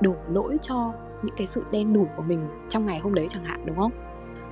đổ 0.00 0.14
lỗi 0.28 0.58
cho 0.62 0.92
những 1.22 1.34
cái 1.36 1.46
sự 1.46 1.64
đen 1.70 1.92
đủi 1.92 2.06
của 2.16 2.22
mình 2.22 2.48
trong 2.68 2.86
ngày 2.86 2.98
hôm 2.98 3.14
đấy 3.14 3.26
chẳng 3.30 3.44
hạn 3.44 3.60
đúng 3.66 3.76
không? 3.76 3.92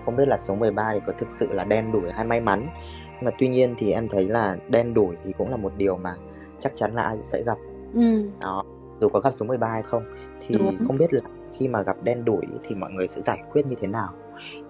Không 0.04 0.16
biết 0.16 0.28
là 0.28 0.38
số 0.38 0.54
13 0.54 0.90
thì 0.92 1.00
có 1.06 1.12
thực 1.18 1.30
sự 1.30 1.52
là 1.52 1.64
đen 1.64 1.92
đủi 1.92 2.12
hay 2.12 2.26
may 2.26 2.40
mắn 2.40 2.68
Nhưng 3.14 3.24
mà 3.24 3.30
tuy 3.38 3.48
nhiên 3.48 3.74
thì 3.78 3.92
em 3.92 4.08
thấy 4.08 4.28
là 4.28 4.56
đen 4.68 4.94
đủi 4.94 5.16
thì 5.24 5.32
cũng 5.38 5.50
là 5.50 5.56
một 5.56 5.72
điều 5.76 5.96
mà 5.96 6.14
chắc 6.58 6.72
chắn 6.76 6.94
là 6.94 7.02
ai 7.02 7.16
cũng 7.16 7.24
sẽ 7.24 7.42
gặp 7.42 7.58
ừ. 7.94 8.30
Đó, 8.40 8.64
dù 9.00 9.08
có 9.08 9.20
gặp 9.20 9.30
số 9.30 9.46
13 9.46 9.68
hay 9.68 9.82
không 9.82 10.02
Thì 10.40 10.54
Đúng. 10.58 10.86
không 10.86 10.96
biết 10.96 11.12
là 11.12 11.20
khi 11.54 11.68
mà 11.68 11.82
gặp 11.82 11.96
đen 12.02 12.24
đủi 12.24 12.42
thì 12.64 12.74
mọi 12.74 12.92
người 12.92 13.08
sẽ 13.08 13.22
giải 13.22 13.42
quyết 13.52 13.66
như 13.66 13.76
thế 13.80 13.88
nào 13.88 14.08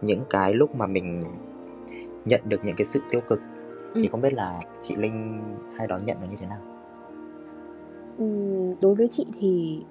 Những 0.02 0.20
cái 0.30 0.54
lúc 0.54 0.74
mà 0.74 0.86
mình 0.86 1.20
nhận 2.24 2.40
được 2.44 2.64
những 2.64 2.76
cái 2.76 2.84
sự 2.84 3.00
tiêu 3.10 3.20
cực 3.28 3.40
ừ. 3.94 4.00
Thì 4.02 4.08
không 4.08 4.20
biết 4.20 4.32
là 4.32 4.60
chị 4.80 4.96
Linh 4.96 5.42
hay 5.78 5.86
đón 5.86 6.04
nhận 6.04 6.16
nó 6.20 6.26
như 6.26 6.36
thế 6.36 6.46
nào? 6.46 6.60
Ừ, 8.18 8.26
đối 8.80 8.94
với 8.94 9.08
chị 9.08 9.26
thì 9.40 9.82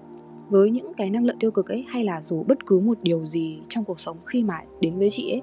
với 0.52 0.72
những 0.72 0.94
cái 0.98 1.10
năng 1.10 1.26
lượng 1.26 1.40
tiêu 1.40 1.52
cực 1.52 1.68
ấy 1.68 1.86
hay 1.88 2.04
là 2.04 2.22
dù 2.22 2.44
bất 2.44 2.66
cứ 2.66 2.80
một 2.80 2.98
điều 3.02 3.26
gì 3.26 3.60
trong 3.70 3.84
cuộc 3.84 4.00
sống 4.00 4.18
khi 4.26 4.44
mà 4.44 4.60
đến 4.82 5.00
với 5.00 5.10
chị 5.10 5.32
ấy, 5.32 5.42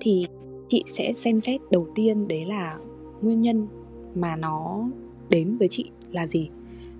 thì 0.00 0.26
chị 0.68 0.84
sẽ 0.86 1.12
xem 1.12 1.40
xét 1.40 1.60
đầu 1.70 1.86
tiên 1.94 2.28
đấy 2.28 2.44
là 2.44 2.78
nguyên 3.20 3.40
nhân 3.40 3.66
mà 4.14 4.36
nó 4.36 4.88
đến 5.30 5.56
với 5.58 5.68
chị 5.68 5.90
là 6.10 6.26
gì. 6.26 6.50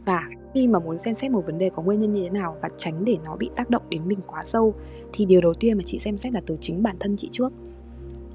Và 0.04 0.28
khi 0.54 0.68
mà 0.68 0.78
muốn 0.78 0.98
xem 0.98 1.14
xét 1.14 1.30
một 1.30 1.46
vấn 1.46 1.58
đề 1.58 1.70
có 1.70 1.82
nguyên 1.82 2.00
nhân 2.00 2.14
như 2.14 2.22
thế 2.22 2.30
nào 2.30 2.56
và 2.62 2.68
tránh 2.76 3.04
để 3.04 3.16
nó 3.24 3.36
bị 3.36 3.50
tác 3.56 3.70
động 3.70 3.82
đến 3.90 4.02
mình 4.04 4.18
quá 4.26 4.42
sâu, 4.42 4.74
thì 5.12 5.24
điều 5.24 5.40
đầu 5.40 5.54
tiên 5.54 5.76
mà 5.76 5.82
chị 5.86 5.98
xem 5.98 6.18
xét 6.18 6.32
là 6.32 6.40
từ 6.46 6.56
chính 6.60 6.82
bản 6.82 6.96
thân 7.00 7.16
chị 7.16 7.28
trước. 7.32 7.52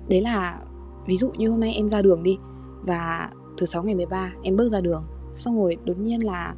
Đấy 0.09 0.21
là 0.21 0.61
ví 1.07 1.17
dụ 1.17 1.31
như 1.37 1.49
hôm 1.49 1.59
nay 1.59 1.73
em 1.73 1.89
ra 1.89 2.01
đường 2.01 2.23
đi 2.23 2.37
và 2.81 3.29
thứ 3.57 3.65
sáu 3.65 3.83
ngày 3.83 3.95
13 3.95 4.33
em 4.43 4.55
bước 4.55 4.69
ra 4.69 4.81
đường, 4.81 5.03
xong 5.35 5.57
rồi 5.61 5.77
đột 5.85 5.99
nhiên 5.99 6.25
là 6.25 6.55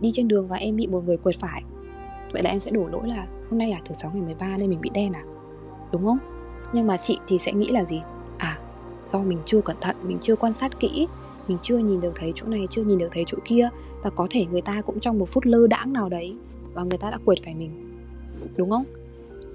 đi 0.00 0.10
trên 0.12 0.28
đường 0.28 0.48
và 0.48 0.56
em 0.56 0.76
bị 0.76 0.86
một 0.86 1.04
người 1.06 1.16
quẹt 1.16 1.36
phải 1.36 1.62
vậy 2.32 2.42
là 2.42 2.50
em 2.50 2.60
sẽ 2.60 2.70
đổ 2.70 2.86
lỗi 2.86 3.08
là 3.08 3.26
hôm 3.50 3.58
nay 3.58 3.70
là 3.70 3.80
thứ 3.84 3.94
sáu 3.94 4.10
ngày 4.14 4.22
13 4.22 4.56
nên 4.56 4.70
mình 4.70 4.80
bị 4.80 4.90
đen 4.94 5.12
à? 5.12 5.24
Đúng 5.92 6.04
không? 6.04 6.18
Nhưng 6.72 6.86
mà 6.86 6.96
chị 6.96 7.18
thì 7.28 7.38
sẽ 7.38 7.52
nghĩ 7.52 7.68
là 7.70 7.84
gì? 7.84 8.02
À 8.38 8.58
do 9.08 9.18
mình 9.18 9.38
chưa 9.44 9.60
cẩn 9.60 9.76
thận 9.80 9.96
mình 10.02 10.18
chưa 10.20 10.36
quan 10.36 10.52
sát 10.52 10.80
kỹ 10.80 11.06
mình 11.48 11.58
chưa 11.62 11.78
nhìn 11.78 12.00
được 12.00 12.12
thấy 12.14 12.32
chỗ 12.34 12.46
này 12.46 12.66
chưa 12.70 12.82
nhìn 12.82 12.98
được 12.98 13.08
thấy 13.12 13.24
chỗ 13.26 13.38
kia 13.44 13.68
và 14.02 14.10
có 14.10 14.26
thể 14.30 14.46
người 14.46 14.60
ta 14.60 14.80
cũng 14.80 15.00
trong 15.00 15.18
một 15.18 15.28
phút 15.28 15.46
lơ 15.46 15.66
đãng 15.66 15.92
nào 15.92 16.08
đấy 16.08 16.34
và 16.74 16.82
người 16.82 16.98
ta 16.98 17.10
đã 17.10 17.18
quệt 17.24 17.38
phải 17.44 17.54
mình. 17.54 17.82
Đúng 18.56 18.70
không? 18.70 18.84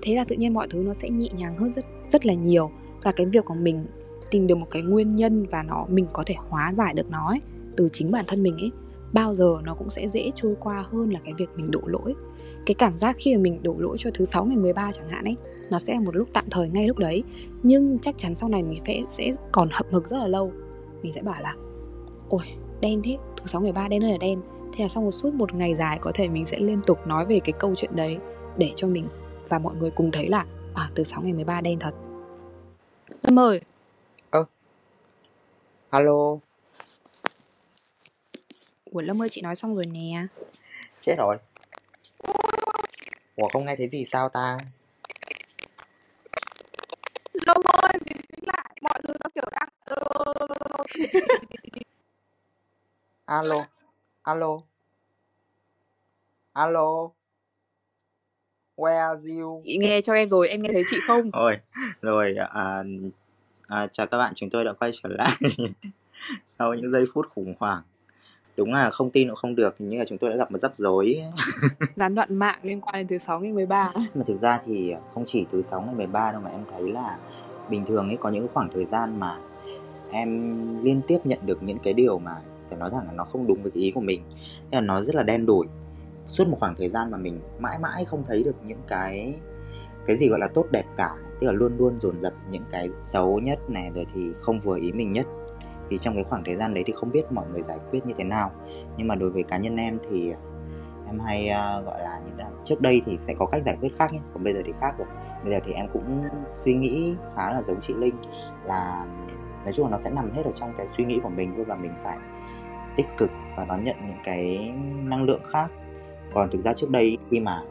Thế 0.02 0.16
là 0.16 0.24
tự 0.24 0.36
nhiên 0.36 0.54
mọi 0.54 0.68
thứ 0.70 0.84
nó 0.88 0.94
sẽ 0.94 1.10
nhẹ 1.10 1.30
nhàng 1.38 1.58
hơn 1.58 1.72
rất 1.72 1.86
rất 2.08 2.26
là 2.26 2.34
nhiều 2.34 2.72
và 3.04 3.12
cái 3.12 3.26
việc 3.26 3.46
của 3.46 3.54
mình 3.54 3.86
tìm 4.32 4.48
được 4.48 4.56
một 4.56 4.68
cái 4.72 4.82
nguyên 4.82 5.16
nhân 5.16 5.46
và 5.46 5.64
nó 5.64 5.86
mình 5.90 6.06
có 6.14 6.24
thể 6.26 6.36
hóa 6.50 6.74
giải 6.74 6.94
được 6.94 7.10
nó 7.10 7.28
ấy, 7.28 7.42
từ 7.78 7.90
chính 7.94 8.12
bản 8.12 8.26
thân 8.28 8.44
mình 8.44 8.58
ấy 8.58 8.72
bao 9.14 9.34
giờ 9.34 9.58
nó 9.64 9.74
cũng 9.74 9.90
sẽ 9.90 10.10
dễ 10.10 10.32
trôi 10.36 10.56
qua 10.60 10.86
hơn 10.92 11.10
là 11.10 11.20
cái 11.24 11.34
việc 11.38 11.50
mình 11.56 11.72
đổ 11.72 11.82
lỗi 11.86 12.16
cái 12.66 12.76
cảm 12.76 12.98
giác 12.98 13.16
khi 13.20 13.36
mà 13.36 13.42
mình 13.42 13.64
đổ 13.64 13.76
lỗi 13.78 13.98
cho 14.00 14.10
thứ 14.14 14.26
sáu 14.26 14.46
ngày 14.46 14.58
13 14.58 14.92
chẳng 14.92 15.10
hạn 15.10 15.24
ấy 15.24 15.34
nó 15.70 15.80
sẽ 15.80 15.94
là 15.94 16.00
một 16.00 16.16
lúc 16.16 16.30
tạm 16.34 16.46
thời 16.52 16.70
ngay 16.70 16.88
lúc 16.88 16.98
đấy. 16.98 17.24
Nhưng 17.64 18.00
chắc 18.00 18.18
chắn 18.18 18.36
sau 18.36 18.50
này 18.50 18.64
mình 18.64 18.82
phải 18.86 19.04
sẽ 19.08 19.32
còn 19.52 19.70
hậm 19.72 19.86
hực 19.92 20.08
rất 20.08 20.18
là 20.18 20.28
lâu. 20.28 20.52
Mình 21.02 21.14
sẽ 21.14 21.22
bảo 21.22 21.42
là 21.42 21.56
ôi 22.30 22.46
đen 22.82 23.02
thế 23.04 23.18
thứ 23.38 23.46
sáu 23.46 23.62
ngày 23.62 23.72
ba 23.72 23.88
đen 23.88 24.04
ơi 24.04 24.12
là 24.12 24.18
đen. 24.18 24.42
Thế 24.74 24.84
là 24.84 24.88
sau 24.88 25.04
một 25.04 25.12
suốt 25.12 25.34
một 25.34 25.54
ngày 25.54 25.76
dài 25.76 26.00
có 26.02 26.12
thể 26.16 26.28
mình 26.28 26.46
sẽ 26.46 26.60
liên 26.60 26.82
tục 26.88 27.08
nói 27.08 27.26
về 27.26 27.40
cái 27.40 27.54
câu 27.60 27.76
chuyện 27.76 27.96
đấy 27.96 28.18
để 28.58 28.72
cho 28.76 28.88
mình 28.88 29.08
và 29.50 29.60
mọi 29.60 29.76
người 29.76 29.92
cùng 29.92 30.12
thấy 30.12 30.28
là 30.28 30.46
à 30.74 30.92
từ 30.96 31.04
sáu 31.04 31.22
ngày 31.22 31.34
13 31.34 31.62
đen 31.62 31.80
thật. 31.80 31.94
Lâm 33.22 33.40
ơi. 33.40 33.62
Ơ. 34.30 34.40
Ờ. 34.40 34.46
Alo. 35.90 36.38
Ủa 38.92 39.02
Lâm 39.02 39.22
ơi 39.22 39.30
chị 39.32 39.42
nói 39.42 39.56
xong 39.56 39.76
rồi 39.76 39.86
nè. 39.86 40.28
Chết 41.00 41.16
rồi 41.18 41.38
Ủa 43.36 43.48
không 43.54 43.66
nghe 43.66 43.76
thấy 43.76 43.90
gì 43.90 44.06
sao 44.12 44.30
ta? 44.30 44.58
Lâm 47.34 47.58
ơi 47.66 47.94
mình 47.94 48.18
tính 48.30 48.44
lại 48.48 48.76
Mọi 48.82 49.02
thứ 49.04 49.14
nó 49.24 49.30
kiểu 49.36 49.44
đang 49.52 49.70
Alo 53.26 53.66
Alo 54.24 54.62
Alo 56.54 57.10
Where 58.76 59.10
are 59.10 59.34
you? 59.40 59.62
Chị 59.66 59.78
nghe 59.78 60.02
cho 60.02 60.14
em 60.14 60.30
rồi, 60.30 60.48
em 60.50 60.62
nghe 60.62 60.70
thấy 60.74 60.84
chị 60.92 60.98
không? 61.08 61.32
Rồi, 61.32 61.58
rồi 62.02 62.36
à, 62.50 62.84
à, 63.68 63.88
chào 63.88 64.08
các 64.08 64.18
bạn, 64.18 64.34
chúng 64.36 64.50
tôi 64.50 64.66
đã 64.66 64.74
quay 64.74 64.92
trở 65.04 65.10
lại. 65.10 65.32
Sau 66.46 66.74
những 66.74 66.92
giây 66.92 67.06
phút 67.14 67.26
khủng 67.36 67.56
hoảng 67.60 67.82
đúng 68.58 68.74
là 68.74 68.90
không 68.90 69.10
tin 69.10 69.28
cũng 69.28 69.36
không 69.36 69.56
được 69.56 69.76
nhưng 69.80 70.00
mà 70.00 70.06
chúng 70.06 70.18
tôi 70.18 70.30
đã 70.30 70.36
gặp 70.36 70.52
một 70.52 70.58
rắc 70.58 70.76
rối. 70.76 71.18
Gián 71.96 72.16
đoạn 72.16 72.36
mạng 72.36 72.60
liên 72.62 72.82
quan 72.82 72.96
đến 72.96 73.08
thứ 73.08 73.18
sáu 73.18 73.40
ngày 73.40 73.52
13 73.52 73.92
mà 74.16 74.24
thực 74.26 74.38
ra 74.38 74.60
thì 74.66 74.94
không 75.14 75.24
chỉ 75.28 75.46
thứ 75.52 75.62
sáu 75.62 75.82
ngày 75.82 75.96
13 75.96 76.32
đâu 76.32 76.42
mà 76.42 76.50
em 76.50 76.62
thấy 76.72 76.92
là 76.92 77.18
bình 77.70 77.86
thường 77.86 78.08
ấy 78.08 78.18
có 78.18 78.30
những 78.30 78.48
khoảng 78.54 78.70
thời 78.74 78.86
gian 78.86 79.20
mà 79.20 79.38
em 80.12 80.84
liên 80.84 81.02
tiếp 81.08 81.18
nhận 81.24 81.40
được 81.46 81.64
những 81.64 81.78
cái 81.84 81.94
điều 81.94 82.20
mà 82.20 82.36
phải 82.70 82.78
nói 82.78 82.90
rằng 82.94 83.06
là 83.06 83.12
nó 83.12 83.24
không 83.24 83.48
đúng 83.48 83.62
với 83.62 83.72
cái 83.72 83.84
ý 83.84 83.92
của 83.92 84.02
mình. 84.02 84.22
Nên 84.72 84.84
là 84.84 84.94
nó 84.94 85.02
rất 85.02 85.16
là 85.16 85.24
đen 85.24 85.46
đổi 85.46 85.68
suốt 86.28 86.48
một 86.48 86.58
khoảng 86.60 86.76
thời 86.76 86.90
gian 86.90 87.12
mà 87.12 87.18
mình 87.18 87.40
mãi 87.60 87.80
mãi 87.80 88.06
không 88.06 88.24
thấy 88.26 88.44
được 88.44 88.56
những 88.66 88.82
cái 88.88 89.34
cái 90.06 90.18
gì 90.18 90.30
gọi 90.30 90.40
là 90.40 90.48
tốt 90.48 90.66
đẹp 90.72 90.86
cả 90.98 91.10
tức 91.40 91.48
là 91.48 91.54
luôn 91.54 91.78
luôn 91.78 92.00
dồn 92.00 92.22
dập 92.22 92.34
những 92.50 92.64
cái 92.72 92.90
xấu 93.02 93.40
nhất 93.40 93.70
này 93.70 93.92
rồi 93.96 94.06
thì 94.16 94.30
không 94.42 94.60
vừa 94.60 94.78
ý 94.78 94.92
mình 94.92 95.12
nhất 95.12 95.28
thì 95.90 95.98
trong 95.98 96.16
cái 96.16 96.24
khoảng 96.24 96.44
thời 96.44 96.56
gian 96.56 96.74
đấy 96.74 96.84
thì 96.88 96.94
không 96.96 97.12
biết 97.12 97.32
mọi 97.32 97.46
người 97.52 97.64
giải 97.64 97.78
quyết 97.92 98.06
như 98.06 98.14
thế 98.18 98.24
nào. 98.24 98.52
Nhưng 98.98 99.08
mà 99.08 99.16
đối 99.16 99.30
với 99.30 99.44
cá 99.44 99.58
nhân 99.58 99.76
em 99.78 99.98
thì 100.10 100.32
à, 100.32 100.40
em 101.08 101.20
hay 101.20 101.50
uh, 101.50 101.86
gọi 101.86 102.00
là 102.04 102.20
như 102.26 102.32
là 102.38 102.50
trước 102.64 102.82
đây 102.82 103.02
thì 103.06 103.18
sẽ 103.18 103.34
có 103.40 103.46
cách 103.46 103.64
giải 103.66 103.78
quyết 103.82 103.98
khác 103.98 104.14
nhé 104.14 104.20
còn 104.34 104.44
bây 104.44 104.54
giờ 104.54 104.62
thì 104.66 104.74
khác 104.80 104.96
rồi. 104.98 105.08
Bây 105.44 105.54
giờ 105.54 105.60
thì 105.66 105.74
em 105.74 105.88
cũng 105.94 106.24
suy 106.52 106.74
nghĩ 106.74 107.16
khá 107.36 107.52
là 107.52 107.62
giống 107.62 107.82
chị 107.82 107.94
linh 107.94 108.16
là 108.66 109.06
nói 109.64 109.74
chung 109.74 109.86
là 109.86 109.92
nó 109.92 109.98
sẽ 109.98 110.10
nằm 110.10 110.32
hết 110.32 110.46
ở 110.46 110.52
trong 110.56 110.74
cái 110.78 110.88
suy 110.88 111.06
nghĩ 111.06 111.20
của 111.24 111.30
mình 111.30 111.54
thôi 111.56 111.66
và 111.66 111.76
mình 111.76 111.92
phải 112.04 112.18
tích 112.96 113.08
cực 113.18 113.30
và 113.58 113.66
đón 113.66 113.84
nhận 113.84 113.96
những 114.08 114.18
cái 114.24 114.74
năng 115.04 115.24
lượng 115.24 115.42
khác. 115.46 115.72
Còn 116.34 116.50
thực 116.50 116.60
ra 116.62 116.74
trước 116.74 116.90
đây 116.90 117.18
khi 117.32 117.40
mà 117.40 117.62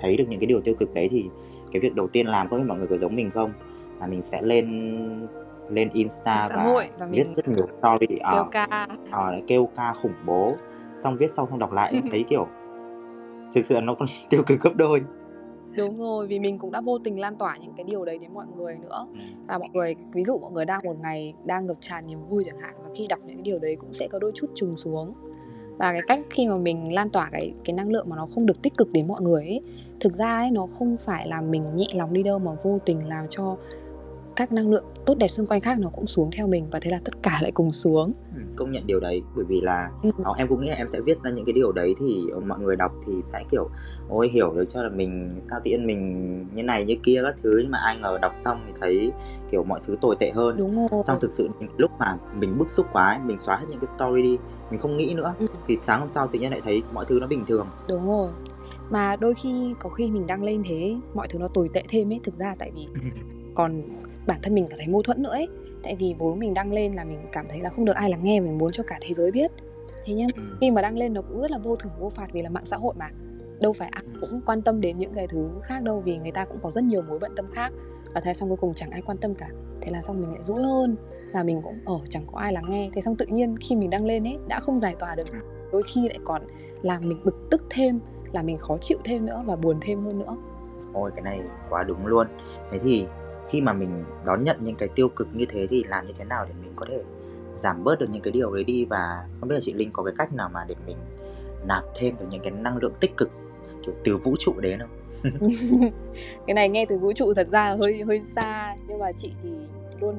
thấy 0.00 0.16
được 0.16 0.24
những 0.28 0.40
cái 0.40 0.46
điều 0.46 0.60
tiêu 0.60 0.74
cực 0.78 0.94
đấy 0.94 1.08
thì 1.10 1.30
cái 1.72 1.80
việc 1.80 1.94
đầu 1.94 2.08
tiên 2.08 2.26
làm 2.26 2.48
không 2.48 2.58
biết 2.58 2.64
mọi 2.68 2.78
người 2.78 2.86
có 2.86 2.96
giống 2.96 3.16
mình 3.16 3.30
không? 3.30 3.52
Là 4.00 4.06
mình 4.06 4.22
sẽ 4.22 4.42
lên 4.42 5.28
lên 5.70 5.88
insta 5.92 6.48
và, 6.48 6.88
và 6.98 7.06
viết 7.06 7.26
rất 7.26 7.48
nhiều 7.48 7.66
story 7.68 8.06
kêu 8.06 8.18
ờ, 8.22 8.48
ca. 8.50 8.88
uh, 9.08 9.46
kêu 9.46 9.68
ca 9.76 9.92
khủng 9.92 10.14
bố. 10.26 10.54
Xong 10.94 11.16
viết 11.16 11.30
xong 11.30 11.46
xong 11.46 11.58
đọc 11.58 11.72
lại 11.72 12.02
thấy 12.10 12.24
kiểu 12.28 12.46
thực 13.54 13.66
sự 13.66 13.80
nó 13.82 13.94
còn 13.94 14.08
tiêu 14.30 14.42
cực 14.46 14.60
gấp 14.60 14.74
đôi. 14.74 15.02
Đúng 15.76 15.96
rồi 15.96 16.26
vì 16.26 16.38
mình 16.38 16.58
cũng 16.58 16.72
đã 16.72 16.80
vô 16.80 16.98
tình 16.98 17.20
lan 17.20 17.36
tỏa 17.36 17.56
những 17.56 17.72
cái 17.76 17.84
điều 17.84 18.04
đấy 18.04 18.18
đến 18.18 18.34
mọi 18.34 18.46
người 18.56 18.76
nữa. 18.82 19.06
Ừ. 19.12 19.18
và 19.46 19.58
mọi 19.58 19.68
người 19.72 19.96
ví 20.12 20.24
dụ 20.24 20.38
mọi 20.38 20.52
người 20.52 20.64
đang 20.64 20.80
một 20.84 20.96
ngày 21.00 21.34
đang 21.44 21.66
ngập 21.66 21.76
tràn 21.80 22.06
niềm 22.06 22.18
vui 22.28 22.44
chẳng 22.46 22.60
hạn 22.60 22.74
và 22.84 22.90
khi 22.96 23.06
đọc 23.06 23.18
những 23.26 23.36
cái 23.36 23.42
điều 23.42 23.58
đấy 23.58 23.76
cũng 23.80 23.92
sẽ 23.92 24.08
có 24.08 24.18
đôi 24.18 24.32
chút 24.34 24.46
trùng 24.54 24.76
xuống. 24.76 25.14
Và 25.78 25.92
cái 25.92 26.00
cách 26.06 26.20
khi 26.30 26.46
mà 26.46 26.56
mình 26.56 26.94
lan 26.94 27.10
tỏa 27.10 27.28
cái 27.32 27.52
cái 27.64 27.74
năng 27.76 27.90
lượng 27.90 28.06
mà 28.08 28.16
nó 28.16 28.26
không 28.34 28.46
được 28.46 28.62
tích 28.62 28.76
cực 28.76 28.92
đến 28.92 29.04
mọi 29.08 29.22
người 29.22 29.44
ấy 29.44 29.60
thực 30.00 30.16
ra 30.16 30.36
ấy 30.36 30.50
nó 30.50 30.66
không 30.78 30.96
phải 31.04 31.28
là 31.28 31.40
mình 31.40 31.76
nhẹ 31.76 31.86
lòng 31.94 32.12
đi 32.12 32.22
đâu 32.22 32.38
mà 32.38 32.52
vô 32.62 32.78
tình 32.84 33.08
làm 33.08 33.26
cho 33.30 33.56
các 34.40 34.52
năng 34.52 34.70
lượng 34.70 34.84
tốt 35.06 35.14
đẹp 35.18 35.28
xung 35.28 35.46
quanh 35.46 35.60
khác 35.60 35.78
nó 35.78 35.88
cũng 35.88 36.06
xuống 36.06 36.30
theo 36.36 36.46
mình 36.46 36.66
và 36.70 36.80
thế 36.80 36.90
là 36.90 37.00
tất 37.04 37.22
cả 37.22 37.38
lại 37.42 37.52
cùng 37.52 37.72
xuống 37.72 38.12
ừ, 38.34 38.40
công 38.56 38.70
nhận 38.70 38.86
điều 38.86 39.00
đấy 39.00 39.22
bởi 39.36 39.44
vì 39.48 39.60
là 39.60 39.90
ừ. 40.02 40.10
em 40.36 40.48
cũng 40.48 40.60
nghĩ 40.60 40.68
là 40.68 40.74
em 40.74 40.88
sẽ 40.88 41.00
viết 41.00 41.20
ra 41.24 41.30
những 41.30 41.44
cái 41.44 41.52
điều 41.52 41.72
đấy 41.72 41.94
thì 41.98 42.22
mọi 42.46 42.58
người 42.60 42.76
đọc 42.76 42.92
thì 43.06 43.12
sẽ 43.22 43.44
kiểu 43.50 43.70
ôi 44.08 44.28
hiểu 44.28 44.52
được 44.52 44.64
cho 44.68 44.82
là 44.82 44.88
mình 44.88 45.30
sao 45.50 45.60
tự 45.64 45.70
nhiên 45.70 45.86
mình 45.86 46.46
như 46.52 46.62
này 46.62 46.84
như 46.84 46.96
kia 47.02 47.20
các 47.24 47.34
thứ 47.42 47.58
nhưng 47.62 47.70
mà 47.70 47.78
ai 47.78 47.98
ngờ 47.98 48.18
đọc 48.22 48.32
xong 48.34 48.60
thì 48.66 48.72
thấy 48.80 49.12
kiểu 49.50 49.64
mọi 49.64 49.80
thứ 49.86 49.96
tồi 50.00 50.16
tệ 50.18 50.30
hơn 50.30 50.56
đúng 50.56 50.88
rồi. 50.90 51.02
xong 51.06 51.20
thực 51.20 51.32
sự 51.32 51.48
lúc 51.76 51.90
mà 51.98 52.16
mình 52.34 52.58
bức 52.58 52.70
xúc 52.70 52.86
quá 52.92 53.06
ấy, 53.06 53.18
mình 53.24 53.38
xóa 53.38 53.56
hết 53.56 53.66
những 53.68 53.80
cái 53.80 53.88
story 53.96 54.22
đi 54.22 54.38
mình 54.70 54.80
không 54.80 54.96
nghĩ 54.96 55.14
nữa 55.14 55.34
ừ. 55.38 55.46
thì 55.68 55.78
sáng 55.82 56.00
hôm 56.00 56.08
sau 56.08 56.26
tự 56.26 56.38
nhiên 56.38 56.50
lại 56.50 56.60
thấy 56.64 56.82
mọi 56.92 57.04
thứ 57.08 57.18
nó 57.20 57.26
bình 57.26 57.44
thường 57.46 57.66
đúng 57.88 58.06
rồi 58.06 58.30
mà 58.90 59.16
đôi 59.16 59.34
khi 59.34 59.74
có 59.80 59.90
khi 59.90 60.10
mình 60.10 60.26
đăng 60.26 60.42
lên 60.42 60.62
thế 60.68 60.96
mọi 61.14 61.28
thứ 61.28 61.38
nó 61.38 61.48
tồi 61.48 61.68
tệ 61.72 61.82
thêm 61.88 62.12
ấy 62.12 62.20
thực 62.24 62.38
ra 62.38 62.54
tại 62.58 62.70
vì 62.74 62.86
còn 63.54 63.82
bản 64.26 64.38
thân 64.42 64.54
mình 64.54 64.64
cảm 64.70 64.78
thấy 64.78 64.88
mâu 64.88 65.02
thuẫn 65.02 65.22
nữa 65.22 65.30
ấy. 65.30 65.48
Tại 65.82 65.96
vì 65.96 66.14
vốn 66.18 66.38
mình 66.38 66.54
đăng 66.54 66.72
lên 66.72 66.92
là 66.92 67.04
mình 67.04 67.18
cảm 67.32 67.46
thấy 67.48 67.60
là 67.60 67.70
không 67.70 67.84
được 67.84 67.96
ai 67.96 68.10
lắng 68.10 68.24
nghe 68.24 68.40
mình 68.40 68.58
muốn 68.58 68.72
cho 68.72 68.82
cả 68.86 68.98
thế 69.00 69.14
giới 69.14 69.30
biết. 69.30 69.50
Thế 70.04 70.14
nhưng 70.14 70.28
ừ. 70.36 70.42
khi 70.60 70.70
mà 70.70 70.82
đăng 70.82 70.98
lên 70.98 71.14
nó 71.14 71.22
cũng 71.22 71.40
rất 71.40 71.50
là 71.50 71.58
vô 71.58 71.76
thưởng 71.76 71.92
vô 71.98 72.10
phạt 72.10 72.26
vì 72.32 72.42
là 72.42 72.50
mạng 72.50 72.66
xã 72.66 72.76
hội 72.76 72.94
mà. 72.98 73.08
Đâu 73.60 73.72
phải 73.72 73.88
ai 73.92 74.04
ừ. 74.14 74.18
cũng 74.20 74.40
quan 74.46 74.62
tâm 74.62 74.80
đến 74.80 74.98
những 74.98 75.14
cái 75.14 75.26
thứ 75.26 75.48
khác 75.62 75.82
đâu 75.82 76.00
vì 76.00 76.18
người 76.18 76.32
ta 76.32 76.44
cũng 76.44 76.58
có 76.62 76.70
rất 76.70 76.84
nhiều 76.84 77.02
mối 77.02 77.18
bận 77.18 77.32
tâm 77.36 77.46
khác. 77.52 77.72
Và 78.14 78.20
thế 78.20 78.34
xong 78.34 78.48
cuối 78.48 78.58
cùng 78.60 78.74
chẳng 78.74 78.90
ai 78.90 79.02
quan 79.02 79.18
tâm 79.18 79.34
cả. 79.34 79.48
Thế 79.80 79.90
là 79.92 80.02
xong 80.02 80.20
mình 80.20 80.32
lại 80.32 80.42
dỗi 80.42 80.62
hơn 80.62 80.96
và 81.32 81.42
mình 81.42 81.62
cũng 81.62 81.78
ở 81.84 82.00
chẳng 82.08 82.26
có 82.32 82.38
ai 82.38 82.52
lắng 82.52 82.64
nghe. 82.68 82.90
Thế 82.94 83.00
xong 83.00 83.16
tự 83.16 83.26
nhiên 83.26 83.56
khi 83.60 83.76
mình 83.76 83.90
đăng 83.90 84.04
lên 84.04 84.26
ấy 84.26 84.38
đã 84.48 84.60
không 84.60 84.78
giải 84.78 84.94
tỏa 84.98 85.14
được. 85.14 85.32
Ừ. 85.32 85.38
đôi 85.72 85.82
khi 85.86 86.08
lại 86.08 86.18
còn 86.24 86.42
làm 86.82 87.08
mình 87.08 87.20
bực 87.24 87.36
tức 87.50 87.64
thêm 87.70 88.00
là 88.32 88.42
mình 88.42 88.58
khó 88.58 88.76
chịu 88.80 88.98
thêm 89.04 89.26
nữa 89.26 89.42
và 89.46 89.56
buồn 89.56 89.78
thêm 89.80 90.04
hơn 90.04 90.18
nữa. 90.18 90.36
Ôi 90.92 91.10
cái 91.14 91.22
này 91.22 91.40
quá 91.70 91.82
đúng 91.82 92.06
luôn. 92.06 92.26
Thế 92.72 92.78
thì 92.78 93.06
khi 93.50 93.60
mà 93.60 93.72
mình 93.72 94.04
đón 94.26 94.42
nhận 94.42 94.56
những 94.60 94.76
cái 94.76 94.88
tiêu 94.94 95.08
cực 95.08 95.28
như 95.32 95.44
thế 95.48 95.66
thì 95.70 95.84
làm 95.88 96.06
như 96.06 96.12
thế 96.18 96.24
nào 96.24 96.44
để 96.48 96.54
mình 96.62 96.72
có 96.76 96.86
thể 96.90 97.02
giảm 97.54 97.84
bớt 97.84 97.98
được 97.98 98.06
những 98.10 98.22
cái 98.22 98.32
điều 98.32 98.54
đấy 98.54 98.64
đi 98.64 98.84
và 98.84 99.26
không 99.40 99.48
biết 99.48 99.54
là 99.54 99.60
chị 99.60 99.72
Linh 99.72 99.90
có 99.92 100.02
cái 100.02 100.14
cách 100.18 100.34
nào 100.34 100.48
mà 100.52 100.64
để 100.68 100.74
mình 100.86 100.96
nạp 101.66 101.84
thêm 101.94 102.14
được 102.20 102.26
những 102.30 102.42
cái 102.42 102.50
năng 102.50 102.76
lượng 102.76 102.92
tích 103.00 103.16
cực 103.16 103.30
kiểu 103.86 103.94
từ 104.04 104.16
vũ 104.16 104.36
trụ 104.38 104.52
đến 104.60 104.78
không? 104.78 104.90
cái 106.46 106.54
này 106.54 106.68
nghe 106.68 106.86
từ 106.88 106.98
vũ 106.98 107.12
trụ 107.12 107.34
thật 107.34 107.48
ra 107.50 107.76
hơi 107.78 108.02
hơi 108.06 108.20
xa 108.20 108.76
nhưng 108.88 108.98
mà 108.98 109.12
chị 109.12 109.32
thì 109.42 109.50
luôn 110.00 110.14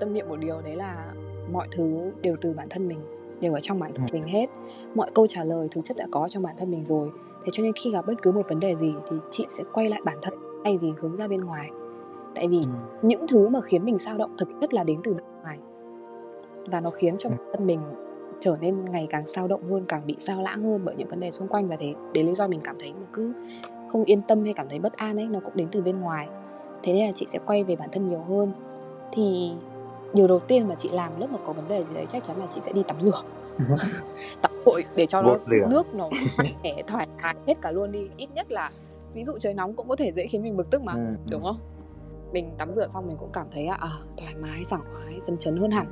tâm 0.00 0.14
niệm 0.14 0.28
một 0.28 0.36
điều 0.36 0.60
đấy 0.60 0.76
là 0.76 1.12
mọi 1.52 1.68
thứ 1.72 2.12
đều 2.22 2.36
từ 2.40 2.52
bản 2.52 2.68
thân 2.68 2.84
mình 2.84 3.00
đều 3.40 3.54
ở 3.54 3.60
trong 3.60 3.78
bản 3.80 3.92
thân 3.94 4.06
ừ. 4.06 4.12
mình 4.12 4.22
hết 4.22 4.46
mọi 4.94 5.10
câu 5.14 5.26
trả 5.26 5.44
lời 5.44 5.68
thực 5.70 5.84
chất 5.84 5.96
đã 5.96 6.06
có 6.10 6.28
trong 6.30 6.42
bản 6.42 6.54
thân 6.58 6.70
mình 6.70 6.84
rồi 6.84 7.10
thế 7.44 7.48
cho 7.52 7.62
nên 7.62 7.72
khi 7.72 7.90
gặp 7.90 8.06
bất 8.06 8.14
cứ 8.22 8.32
một 8.32 8.48
vấn 8.48 8.60
đề 8.60 8.76
gì 8.76 8.92
thì 9.10 9.16
chị 9.30 9.46
sẽ 9.48 9.62
quay 9.72 9.88
lại 9.88 10.00
bản 10.04 10.18
thân 10.22 10.34
thay 10.64 10.78
vì 10.78 10.88
hướng 11.00 11.16
ra 11.16 11.28
bên 11.28 11.40
ngoài 11.40 11.70
tại 12.34 12.48
vì 12.48 12.58
ừ. 12.58 12.70
những 13.02 13.26
thứ 13.26 13.48
mà 13.48 13.60
khiến 13.60 13.84
mình 13.84 13.98
sao 13.98 14.18
động 14.18 14.36
thực 14.38 14.48
chất 14.60 14.74
là 14.74 14.84
đến 14.84 15.00
từ 15.04 15.14
bên 15.14 15.24
ngoài. 15.42 15.58
Và 16.66 16.80
nó 16.80 16.90
khiến 16.90 17.14
cho 17.18 17.28
ừ. 17.28 17.34
bản 17.38 17.48
thân 17.52 17.66
mình 17.66 17.80
trở 18.40 18.54
nên 18.60 18.84
ngày 18.84 19.06
càng 19.10 19.26
sao 19.26 19.48
động 19.48 19.62
hơn 19.62 19.84
càng 19.88 20.06
bị 20.06 20.16
sao 20.18 20.42
lãng 20.42 20.60
hơn 20.60 20.80
bởi 20.84 20.94
những 20.96 21.08
vấn 21.08 21.20
đề 21.20 21.30
xung 21.30 21.48
quanh 21.48 21.68
và 21.68 21.76
thế. 21.80 21.94
Đến 22.14 22.26
lý 22.26 22.34
do 22.34 22.48
mình 22.48 22.60
cảm 22.64 22.76
thấy 22.78 22.92
mà 22.92 23.06
cứ 23.12 23.32
không 23.88 24.04
yên 24.04 24.20
tâm 24.20 24.42
hay 24.42 24.52
cảm 24.52 24.68
thấy 24.68 24.78
bất 24.78 24.96
an 24.96 25.16
ấy 25.16 25.26
nó 25.26 25.40
cũng 25.40 25.56
đến 25.56 25.68
từ 25.72 25.82
bên 25.82 26.00
ngoài. 26.00 26.28
Thế 26.82 26.92
nên 26.92 27.06
là 27.06 27.12
chị 27.12 27.26
sẽ 27.28 27.38
quay 27.46 27.64
về 27.64 27.76
bản 27.76 27.88
thân 27.92 28.08
nhiều 28.08 28.24
hơn. 28.28 28.52
Thì 29.12 29.52
điều 30.14 30.26
đầu 30.26 30.38
tiên 30.38 30.68
mà 30.68 30.74
chị 30.74 30.88
làm 30.88 31.20
lúc 31.20 31.30
mà 31.32 31.38
có 31.44 31.52
vấn 31.52 31.68
đề 31.68 31.84
gì 31.84 31.94
đấy 31.94 32.06
chắc 32.08 32.24
chắn 32.24 32.38
là 32.38 32.46
chị 32.54 32.60
sẽ 32.60 32.72
đi 32.72 32.82
tắm 32.88 33.00
rửa. 33.00 33.22
Tắm 34.42 34.52
vội 34.64 34.84
để 34.96 35.06
cho 35.06 35.22
nó 35.22 35.36
nước 35.70 35.94
nó 35.94 36.08
mẻ 36.62 36.82
thoải 36.86 37.06
mái 37.22 37.34
hết 37.46 37.54
cả 37.60 37.70
luôn 37.70 37.92
đi. 37.92 38.08
Ít 38.16 38.28
nhất 38.34 38.52
là 38.52 38.70
ví 39.14 39.24
dụ 39.24 39.38
trời 39.38 39.54
nóng 39.54 39.74
cũng 39.74 39.88
có 39.88 39.96
thể 39.96 40.12
dễ 40.12 40.26
khiến 40.26 40.42
mình 40.42 40.56
bực 40.56 40.70
tức 40.70 40.82
mà 40.82 40.92
ừ. 40.92 41.16
đúng 41.30 41.42
không 41.42 41.56
mình 42.32 42.54
tắm 42.58 42.74
rửa 42.74 42.86
xong 42.86 43.06
mình 43.06 43.16
cũng 43.16 43.32
cảm 43.32 43.46
thấy 43.50 43.66
à, 43.66 43.78
thoải 44.16 44.34
mái 44.34 44.64
sảng 44.64 44.82
khoái 44.92 45.20
phấn 45.26 45.38
chấn 45.38 45.56
hơn 45.56 45.70
hẳn. 45.70 45.86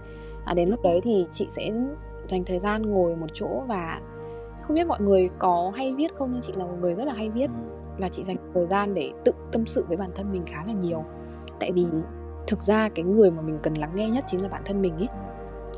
À, 0.44 0.54
đến 0.54 0.68
lúc 0.68 0.82
đấy 0.82 1.00
thì 1.04 1.26
chị 1.30 1.46
sẽ 1.50 1.70
dành 2.28 2.44
thời 2.44 2.58
gian 2.58 2.82
ngồi 2.82 3.16
một 3.16 3.26
chỗ 3.32 3.62
và 3.68 4.00
không 4.62 4.74
biết 4.74 4.86
mọi 4.88 5.00
người 5.00 5.30
có 5.38 5.72
hay 5.74 5.94
viết 5.94 6.14
không 6.14 6.32
nhưng 6.32 6.42
chị 6.42 6.52
là 6.56 6.64
một 6.64 6.76
người 6.80 6.94
rất 6.94 7.04
là 7.04 7.12
hay 7.12 7.30
viết 7.30 7.50
và 7.98 8.08
chị 8.08 8.24
dành 8.24 8.36
thời 8.54 8.66
gian 8.66 8.94
để 8.94 9.12
tự 9.24 9.32
tâm 9.52 9.66
sự 9.66 9.84
với 9.88 9.96
bản 9.96 10.10
thân 10.14 10.30
mình 10.30 10.42
khá 10.46 10.64
là 10.66 10.72
nhiều. 10.72 11.04
Tại 11.60 11.72
vì 11.72 11.86
thực 12.46 12.62
ra 12.62 12.88
cái 12.88 13.04
người 13.04 13.30
mà 13.30 13.42
mình 13.42 13.58
cần 13.62 13.74
lắng 13.74 13.90
nghe 13.94 14.10
nhất 14.10 14.24
chính 14.26 14.42
là 14.42 14.48
bản 14.48 14.62
thân 14.64 14.82
mình 14.82 14.96
ấy 14.96 15.08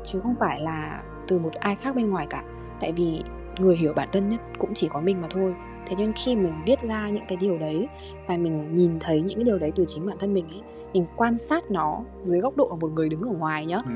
chứ 0.05 0.19
không 0.23 0.35
phải 0.39 0.61
là 0.61 1.03
từ 1.27 1.39
một 1.39 1.53
ai 1.53 1.75
khác 1.75 1.95
bên 1.95 2.09
ngoài 2.09 2.27
cả. 2.29 2.43
Tại 2.79 2.91
vì 2.91 3.23
người 3.59 3.77
hiểu 3.77 3.93
bản 3.93 4.09
thân 4.11 4.29
nhất 4.29 4.41
cũng 4.57 4.73
chỉ 4.73 4.89
có 4.93 5.01
mình 5.01 5.21
mà 5.21 5.27
thôi 5.31 5.55
thế 5.91 5.97
nên 5.99 6.13
khi 6.13 6.35
mình 6.35 6.53
viết 6.65 6.81
ra 6.81 7.09
những 7.09 7.23
cái 7.27 7.37
điều 7.41 7.57
đấy 7.57 7.87
và 8.27 8.37
mình 8.37 8.75
nhìn 8.75 8.99
thấy 8.99 9.21
những 9.21 9.35
cái 9.35 9.43
điều 9.43 9.59
đấy 9.59 9.71
từ 9.75 9.85
chính 9.87 10.05
bản 10.05 10.17
thân 10.19 10.33
mình 10.33 10.49
ấy 10.49 10.61
mình 10.93 11.05
quan 11.15 11.37
sát 11.37 11.71
nó 11.71 12.01
dưới 12.23 12.39
góc 12.39 12.57
độ 12.57 12.67
của 12.67 12.75
một 12.75 12.91
người 12.91 13.09
đứng 13.09 13.19
ở 13.19 13.33
ngoài 13.39 13.65
nhá 13.65 13.75
ừ. 13.85 13.91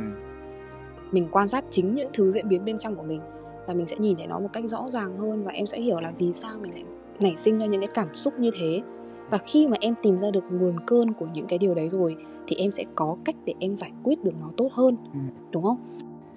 mình 1.12 1.28
quan 1.32 1.48
sát 1.48 1.66
chính 1.70 1.96
những 1.96 2.10
thứ 2.14 2.32
diễn 2.32 2.50
biến 2.50 2.66
bên 2.66 2.78
trong 2.78 2.96
của 2.96 3.04
mình 3.04 3.20
và 3.68 3.74
mình 3.74 3.88
sẽ 3.88 3.96
nhìn 4.00 4.18
thấy 4.18 4.28
nó 4.28 4.40
một 4.40 4.50
cách 4.54 4.64
rõ 4.68 4.88
ràng 4.88 5.18
hơn 5.18 5.44
và 5.44 5.52
em 5.52 5.66
sẽ 5.66 5.82
hiểu 5.82 6.00
là 6.00 6.14
vì 6.18 6.34
sao 6.34 6.52
mình 6.62 6.74
lại 6.74 6.84
nảy 7.20 7.36
sinh 7.36 7.60
ra 7.60 7.66
những 7.66 7.82
cái 7.82 7.90
cảm 7.94 8.16
xúc 8.16 8.40
như 8.40 8.52
thế 8.60 8.82
và 9.30 9.38
khi 9.38 9.68
mà 9.68 9.78
em 9.82 9.96
tìm 10.04 10.20
ra 10.20 10.32
được 10.32 10.44
nguồn 10.52 10.80
cơn 10.88 11.14
của 11.14 11.28
những 11.34 11.48
cái 11.48 11.60
điều 11.60 11.74
đấy 11.76 11.90
rồi 11.90 12.16
thì 12.48 12.56
em 12.56 12.72
sẽ 12.72 12.84
có 12.96 13.18
cách 13.26 13.36
để 13.46 13.54
em 13.60 13.76
giải 13.76 13.92
quyết 14.04 14.24
được 14.24 14.34
nó 14.40 14.50
tốt 14.58 14.70
hơn 14.72 14.96
ừ. 15.14 15.20
đúng 15.52 15.64
không 15.64 15.78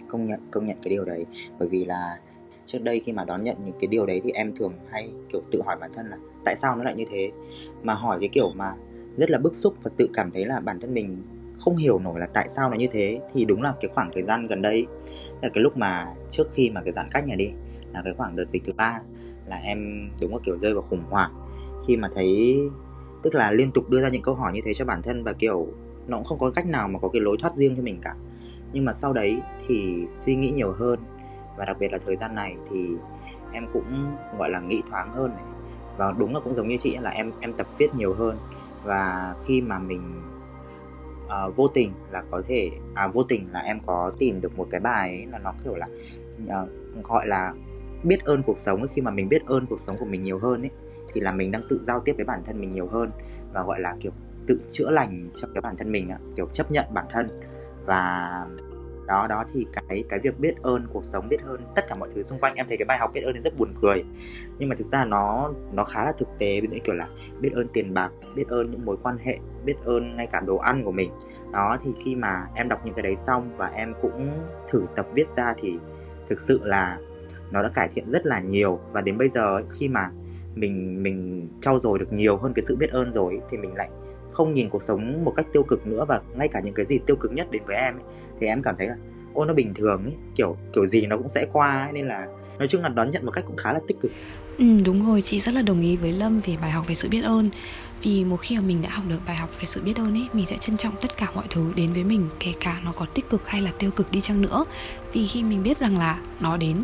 công 0.09 0.25
nhận 0.25 0.41
công 0.51 0.67
nhận 0.67 0.77
cái 0.83 0.91
điều 0.91 1.05
đấy 1.05 1.27
bởi 1.59 1.69
vì 1.69 1.85
là 1.85 2.19
trước 2.69 2.83
đây 2.83 3.01
khi 3.07 3.13
mà 3.13 3.25
đón 3.25 3.43
nhận 3.43 3.57
những 3.65 3.75
cái 3.81 3.89
điều 3.89 4.07
đấy 4.07 4.21
thì 4.25 4.31
em 4.31 4.55
thường 4.57 4.73
hay, 4.91 5.09
kiểu, 5.33 5.41
tự 5.51 5.63
hỏi 5.67 5.77
bản 5.81 5.91
thân 5.95 6.07
là 6.07 6.17
tại 6.45 6.57
sao 6.57 6.77
nó 6.77 6.85
lại 6.85 6.95
như 6.95 7.05
thế? 7.11 7.31
Mà 7.83 7.95
hỏi 7.95 8.17
cái 8.21 8.29
kiểu 8.29 8.51
mà 8.55 8.73
rất 9.17 9.31
là 9.31 9.39
bức 9.39 9.57
xúc 9.57 9.75
và 9.83 9.91
tự 9.97 10.09
cảm 10.15 10.31
thấy 10.31 10.47
là 10.47 10.61
bản 10.61 10.81
thân 10.81 10.95
mình 10.95 11.23
không 11.59 11.77
hiểu 11.77 11.99
nổi 11.99 12.21
là 12.21 12.27
tại 12.27 12.49
sao 12.49 12.71
nó 12.71 12.77
như 12.77 12.87
thế. 12.93 13.21
Thì 13.33 13.45
đúng 13.45 13.63
là 13.63 13.75
cái 13.81 13.91
khoảng 13.95 14.11
thời 14.15 14.23
gian 14.23 14.47
gần 14.47 14.63
đây 14.63 14.87
là 15.43 15.49
cái 15.55 15.63
lúc 15.63 15.77
mà 15.77 16.07
trước 16.31 16.49
khi 16.55 16.71
mà 16.71 16.83
cái 16.83 16.93
giãn 16.93 17.09
cách 17.11 17.27
này 17.27 17.37
đi, 17.37 17.51
là 17.93 18.03
cái 18.05 18.15
khoảng 18.17 18.37
đợt 18.37 18.51
dịch 18.51 18.65
thứ 18.65 18.73
ba, 18.73 19.01
là 19.47 19.57
em 19.57 20.11
đúng 20.21 20.33
là 20.33 20.39
kiểu 20.45 20.59
rơi 20.59 20.75
vào 20.75 20.83
khủng 20.91 21.05
hoảng. 21.11 21.31
Khi 21.87 21.97
mà 21.97 22.09
thấy, 22.15 22.59
tức 23.23 23.35
là 23.35 23.51
liên 23.51 23.71
tục 23.73 23.91
đưa 23.91 24.01
ra 24.01 24.09
những 24.09 24.23
câu 24.23 24.35
hỏi 24.35 24.53
như 24.53 24.61
thế 24.65 24.75
cho 24.75 24.85
bản 24.85 25.03
thân 25.03 25.25
và, 25.25 25.33
kiểu, 25.33 25.67
nó 26.07 26.17
cũng 26.17 26.25
không 26.25 26.39
có 26.39 26.51
cách 26.51 26.67
nào 26.67 26.89
mà 26.89 26.99
có 26.99 27.09
cái 27.09 27.23
lối 27.23 27.37
thoát 27.41 27.55
riêng 27.55 27.77
cho 27.77 27.83
mình 27.83 27.99
cả. 28.03 28.15
Nhưng 28.73 28.85
mà 28.85 28.93
sau 28.93 29.13
đấy 29.13 29.39
thì 29.69 29.95
suy 30.11 30.35
nghĩ 30.35 30.51
nhiều 30.51 30.73
hơn 30.73 30.99
và 31.59 31.65
đặc 31.65 31.77
biệt 31.81 31.93
là 31.93 31.99
thời 32.07 32.17
gian 32.17 32.35
này 32.35 32.57
thì 32.71 32.89
em 33.53 33.67
cũng 33.73 34.17
gọi 34.39 34.51
là 34.51 34.61
nghĩ 34.61 34.83
thoáng 34.91 35.13
hơn 35.13 35.31
này. 35.31 35.45
Và 35.97 36.13
đúng 36.19 36.35
là 36.35 36.41
cũng 36.45 36.55
giống 36.55 36.69
như 36.69 36.77
chị 36.77 36.97
là 37.01 37.11
em 37.11 37.33
em 37.41 37.53
tập 37.53 37.67
viết 37.79 37.95
nhiều 37.95 38.15
hơn. 38.15 38.39
Và 38.85 39.35
khi 39.47 39.61
mà 39.61 39.79
mình 39.79 40.23
uh, 41.25 41.57
vô 41.57 41.69
tình 41.69 41.93
là 42.11 42.23
có 42.31 42.43
thể 42.49 42.71
à 42.95 43.09
vô 43.09 43.23
tình 43.23 43.49
là 43.53 43.61
em 43.61 43.81
có 43.87 44.13
tìm 44.19 44.41
được 44.41 44.59
một 44.59 44.67
cái 44.71 44.81
bài 44.81 45.09
ấy 45.09 45.27
là 45.27 45.39
nó 45.39 45.53
kiểu 45.65 45.75
là 45.77 45.87
uh, 46.45 47.05
gọi 47.05 47.27
là 47.27 47.53
biết 48.03 48.25
ơn 48.25 48.43
cuộc 48.43 48.59
sống 48.59 48.81
ấy. 48.81 48.89
khi 48.95 49.03
mà 49.03 49.11
mình 49.11 49.29
biết 49.29 49.47
ơn 49.47 49.67
cuộc 49.67 49.81
sống 49.81 49.97
của 49.99 50.07
mình 50.07 50.21
nhiều 50.21 50.39
hơn 50.39 50.63
ấy 50.63 50.71
thì 51.13 51.21
là 51.21 51.33
mình 51.33 51.51
đang 51.51 51.63
tự 51.69 51.81
giao 51.83 52.01
tiếp 52.01 52.13
với 52.17 52.25
bản 52.25 52.43
thân 52.45 52.61
mình 52.61 52.71
nhiều 52.71 52.87
hơn. 52.87 53.11
Và 53.53 53.63
gọi 53.63 53.81
là 53.81 53.97
kiểu 54.01 54.13
tự 54.47 54.61
chữa 54.69 54.91
lành 54.91 55.31
cho 55.35 55.49
cái 55.55 55.61
bản 55.61 55.77
thân 55.77 55.93
mình 55.93 56.11
kiểu 56.37 56.47
chấp 56.53 56.71
nhận 56.71 56.87
bản 56.95 57.07
thân. 57.11 57.41
Và 57.87 58.31
đó 59.09 59.27
đó 59.29 59.45
thì 59.55 59.67
cái 59.73 60.05
cái 60.09 60.21
việc 60.23 60.39
biết 60.39 60.55
ơn, 60.63 60.87
cuộc 60.93 61.05
sống 61.05 61.29
biết 61.29 61.41
ơn 61.47 61.61
tất 61.75 61.85
cả 61.89 61.95
mọi 61.95 62.09
thứ 62.15 62.23
xung 62.23 62.39
quanh 62.39 62.55
em 62.55 62.67
thấy 62.69 62.77
cái 62.77 62.87
bài 62.87 62.99
học 62.99 63.11
biết 63.15 63.21
ơn 63.21 63.35
thì 63.35 63.41
rất 63.41 63.59
buồn 63.59 63.75
cười. 63.83 64.05
Nhưng 64.59 64.69
mà 64.69 64.77
thực 64.77 64.87
ra 64.87 65.05
nó 65.05 65.53
nó 65.73 65.85
khá 65.85 66.05
là 66.05 66.13
thực 66.19 66.29
tế, 66.39 66.61
ví 66.61 66.69
dụ 66.71 66.79
kiểu 66.85 66.95
là 66.95 67.09
biết 67.41 67.53
ơn 67.53 67.69
tiền 67.69 67.95
bạc, 67.95 68.11
biết 68.35 68.49
ơn 68.49 68.71
những 68.71 68.85
mối 68.85 68.97
quan 69.03 69.17
hệ, 69.19 69.39
biết 69.65 69.75
ơn 69.85 70.17
ngay 70.17 70.27
cả 70.27 70.41
đồ 70.41 70.57
ăn 70.57 70.85
của 70.85 70.93
mình. 70.93 71.11
Đó, 71.53 71.79
thì 71.85 71.91
khi 72.05 72.17
mà 72.17 72.47
em 72.55 72.69
đọc 72.69 72.81
những 72.85 72.95
cái 72.95 73.03
đấy 73.03 73.17
xong 73.17 73.57
và 73.57 73.67
em 73.67 73.95
cũng 74.03 74.31
thử 74.69 74.83
tập 74.97 75.07
viết 75.15 75.27
ra 75.37 75.55
thì 75.63 75.79
thực 76.27 76.41
sự 76.41 76.61
là 76.63 76.99
nó 77.51 77.63
đã 77.63 77.71
cải 77.75 77.89
thiện 77.95 78.11
rất 78.11 78.27
là 78.27 78.41
nhiều. 78.41 78.81
Và 78.93 79.01
đến 79.01 79.19
bây 79.19 79.29
giờ 79.29 79.63
khi 79.71 79.89
mà 79.89 80.11
mình 80.55 81.03
mình 81.03 81.49
trau 81.61 81.79
dồi 81.79 81.99
được 81.99 82.13
nhiều 82.13 82.37
hơn 82.37 82.53
cái 82.55 82.63
sự 82.63 82.77
biết 82.77 82.91
ơn 82.91 83.13
rồi 83.13 83.41
thì 83.51 83.59
mình 83.59 83.75
lại 83.75 83.89
không 84.39 84.55
nhìn 84.55 84.69
cuộc 84.69 84.83
sống 84.83 85.25
một 85.25 85.33
cách 85.37 85.47
tiêu 85.53 85.63
cực 85.63 85.87
nữa 85.87 86.05
và 86.09 86.21
ngay 86.35 86.49
cả 86.49 86.61
những 86.65 86.75
cái 86.75 86.87
gì 86.87 86.99
tiêu 87.07 87.17
cực 87.17 87.33
nhất 87.33 87.51
đến 87.51 87.63
với 87.67 87.77
em 87.77 87.95
ấy, 87.95 88.05
thì 88.41 88.47
em 88.47 88.63
cảm 88.63 88.75
thấy 88.79 88.89
là 88.89 88.97
ô 89.35 89.45
nó 89.45 89.55
bình 89.55 89.75
thường 89.75 90.05
ấy 90.05 90.15
kiểu 90.37 90.57
kiểu 90.73 90.87
gì 90.87 91.07
nó 91.07 91.17
cũng 91.17 91.29
sẽ 91.29 91.47
qua 91.53 91.83
ấy, 91.85 91.93
nên 91.93 92.09
là 92.09 92.27
nói 92.59 92.69
chung 92.69 92.83
là 92.83 92.89
đón 92.89 93.11
nhận 93.11 93.25
một 93.25 93.31
cách 93.31 93.45
cũng 93.47 93.57
khá 93.57 93.73
là 93.73 93.81
tích 93.89 93.97
cực. 94.01 94.13
Ừ, 94.59 94.65
đúng 94.85 95.07
rồi 95.07 95.23
chị 95.23 95.41
rất 95.41 95.55
là 95.55 95.63
đồng 95.63 95.81
ý 95.81 95.97
với 95.97 96.13
lâm 96.13 96.41
về 96.41 96.57
bài 96.61 96.71
học 96.71 96.85
về 96.89 96.95
sự 96.95 97.09
biết 97.09 97.23
ơn. 97.25 97.49
Vì 98.03 98.25
một 98.25 98.37
khi 98.37 98.57
mà 98.57 98.63
mình 98.63 98.83
đã 98.83 98.89
học 98.91 99.05
được 99.09 99.19
bài 99.27 99.37
học 99.37 99.51
về 99.61 99.67
sự 99.67 99.83
biết 99.83 99.97
ơn 99.97 100.15
ấy 100.15 100.29
mình 100.33 100.47
sẽ 100.47 100.57
trân 100.61 100.77
trọng 100.77 100.95
tất 101.01 101.17
cả 101.17 101.29
mọi 101.35 101.45
thứ 101.51 101.73
đến 101.77 101.93
với 101.93 102.05
mình 102.05 102.29
kể 102.41 102.55
cả 102.61 102.81
nó 102.85 102.93
có 102.93 103.07
tích 103.15 103.31
cực 103.31 103.49
hay 103.49 103.63
là 103.63 103.71
tiêu 103.79 103.91
cực 103.91 104.11
đi 104.11 104.21
chăng 104.21 104.43
nữa. 104.43 104.65
Vì 105.13 105.27
khi 105.27 105.45
mình 105.45 105.63
biết 105.63 105.79
rằng 105.79 105.99
là 105.99 106.21
nó 106.41 106.57
đến 106.57 106.77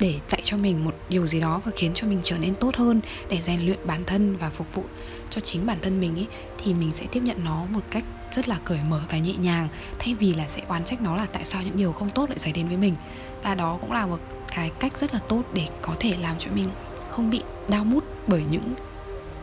để 0.00 0.20
dạy 0.30 0.40
cho 0.44 0.56
mình 0.56 0.84
một 0.84 0.94
điều 1.08 1.26
gì 1.26 1.40
đó 1.40 1.60
và 1.64 1.72
khiến 1.76 1.92
cho 1.94 2.06
mình 2.06 2.20
trở 2.24 2.38
nên 2.38 2.54
tốt 2.54 2.76
hơn 2.76 3.00
để 3.28 3.40
rèn 3.40 3.60
luyện 3.60 3.78
bản 3.86 4.04
thân 4.04 4.36
và 4.36 4.50
phục 4.50 4.66
vụ 4.74 4.84
cho 5.30 5.40
chính 5.40 5.66
bản 5.66 5.78
thân 5.82 6.00
mình 6.00 6.16
ý 6.16 6.26
thì 6.64 6.74
mình 6.74 6.90
sẽ 6.90 7.06
tiếp 7.12 7.20
nhận 7.20 7.44
nó 7.44 7.64
một 7.70 7.80
cách 7.90 8.04
rất 8.32 8.48
là 8.48 8.58
cởi 8.64 8.78
mở 8.88 9.00
và 9.10 9.18
nhẹ 9.18 9.34
nhàng 9.34 9.68
thay 9.98 10.14
vì 10.14 10.34
là 10.34 10.46
sẽ 10.46 10.62
oán 10.68 10.84
trách 10.84 11.02
nó 11.02 11.16
là 11.16 11.26
tại 11.32 11.44
sao 11.44 11.62
những 11.62 11.76
điều 11.76 11.92
không 11.92 12.10
tốt 12.10 12.30
lại 12.30 12.38
xảy 12.38 12.52
đến 12.52 12.68
với 12.68 12.76
mình. 12.76 12.94
Và 13.42 13.54
đó 13.54 13.78
cũng 13.80 13.92
là 13.92 14.06
một 14.06 14.18
cái 14.56 14.70
cách 14.78 14.98
rất 14.98 15.14
là 15.14 15.20
tốt 15.28 15.42
để 15.52 15.68
có 15.82 15.94
thể 16.00 16.16
làm 16.16 16.36
cho 16.38 16.50
mình 16.54 16.68
không 17.10 17.30
bị 17.30 17.42
đau 17.68 17.84
mút 17.84 18.04
bởi 18.26 18.44
những 18.50 18.74